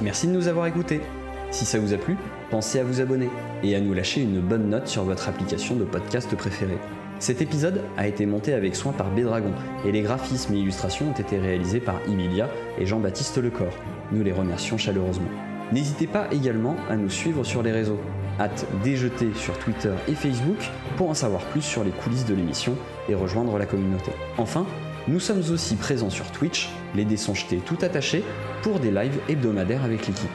[0.02, 1.02] Merci de nous avoir écoutés.
[1.50, 2.18] Si ça vous a plu,
[2.52, 3.30] pensez à vous abonner
[3.64, 6.78] et à nous lâcher une bonne note sur votre application de podcast préférée.
[7.20, 9.54] Cet épisode a été monté avec soin par Bédragon
[9.86, 12.48] et les graphismes et illustrations ont été réalisés par Emilia
[12.78, 13.74] et Jean-Baptiste Lecor.
[14.12, 15.30] Nous les remercions chaleureusement.
[15.72, 18.00] N'hésitez pas également à nous suivre sur les réseaux.
[18.40, 22.76] Hâte déjeter sur Twitter et Facebook pour en savoir plus sur les coulisses de l'émission
[23.10, 24.12] et rejoindre la communauté.
[24.38, 24.68] Enfin,
[25.08, 28.24] nous sommes aussi présents sur Twitch, les dés sont jetés tout attachés,
[28.62, 30.30] pour des lives hebdomadaires avec l'équipe.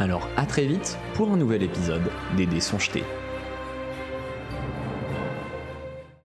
[0.00, 3.04] Alors à très vite pour un nouvel épisode des dés sont jetés.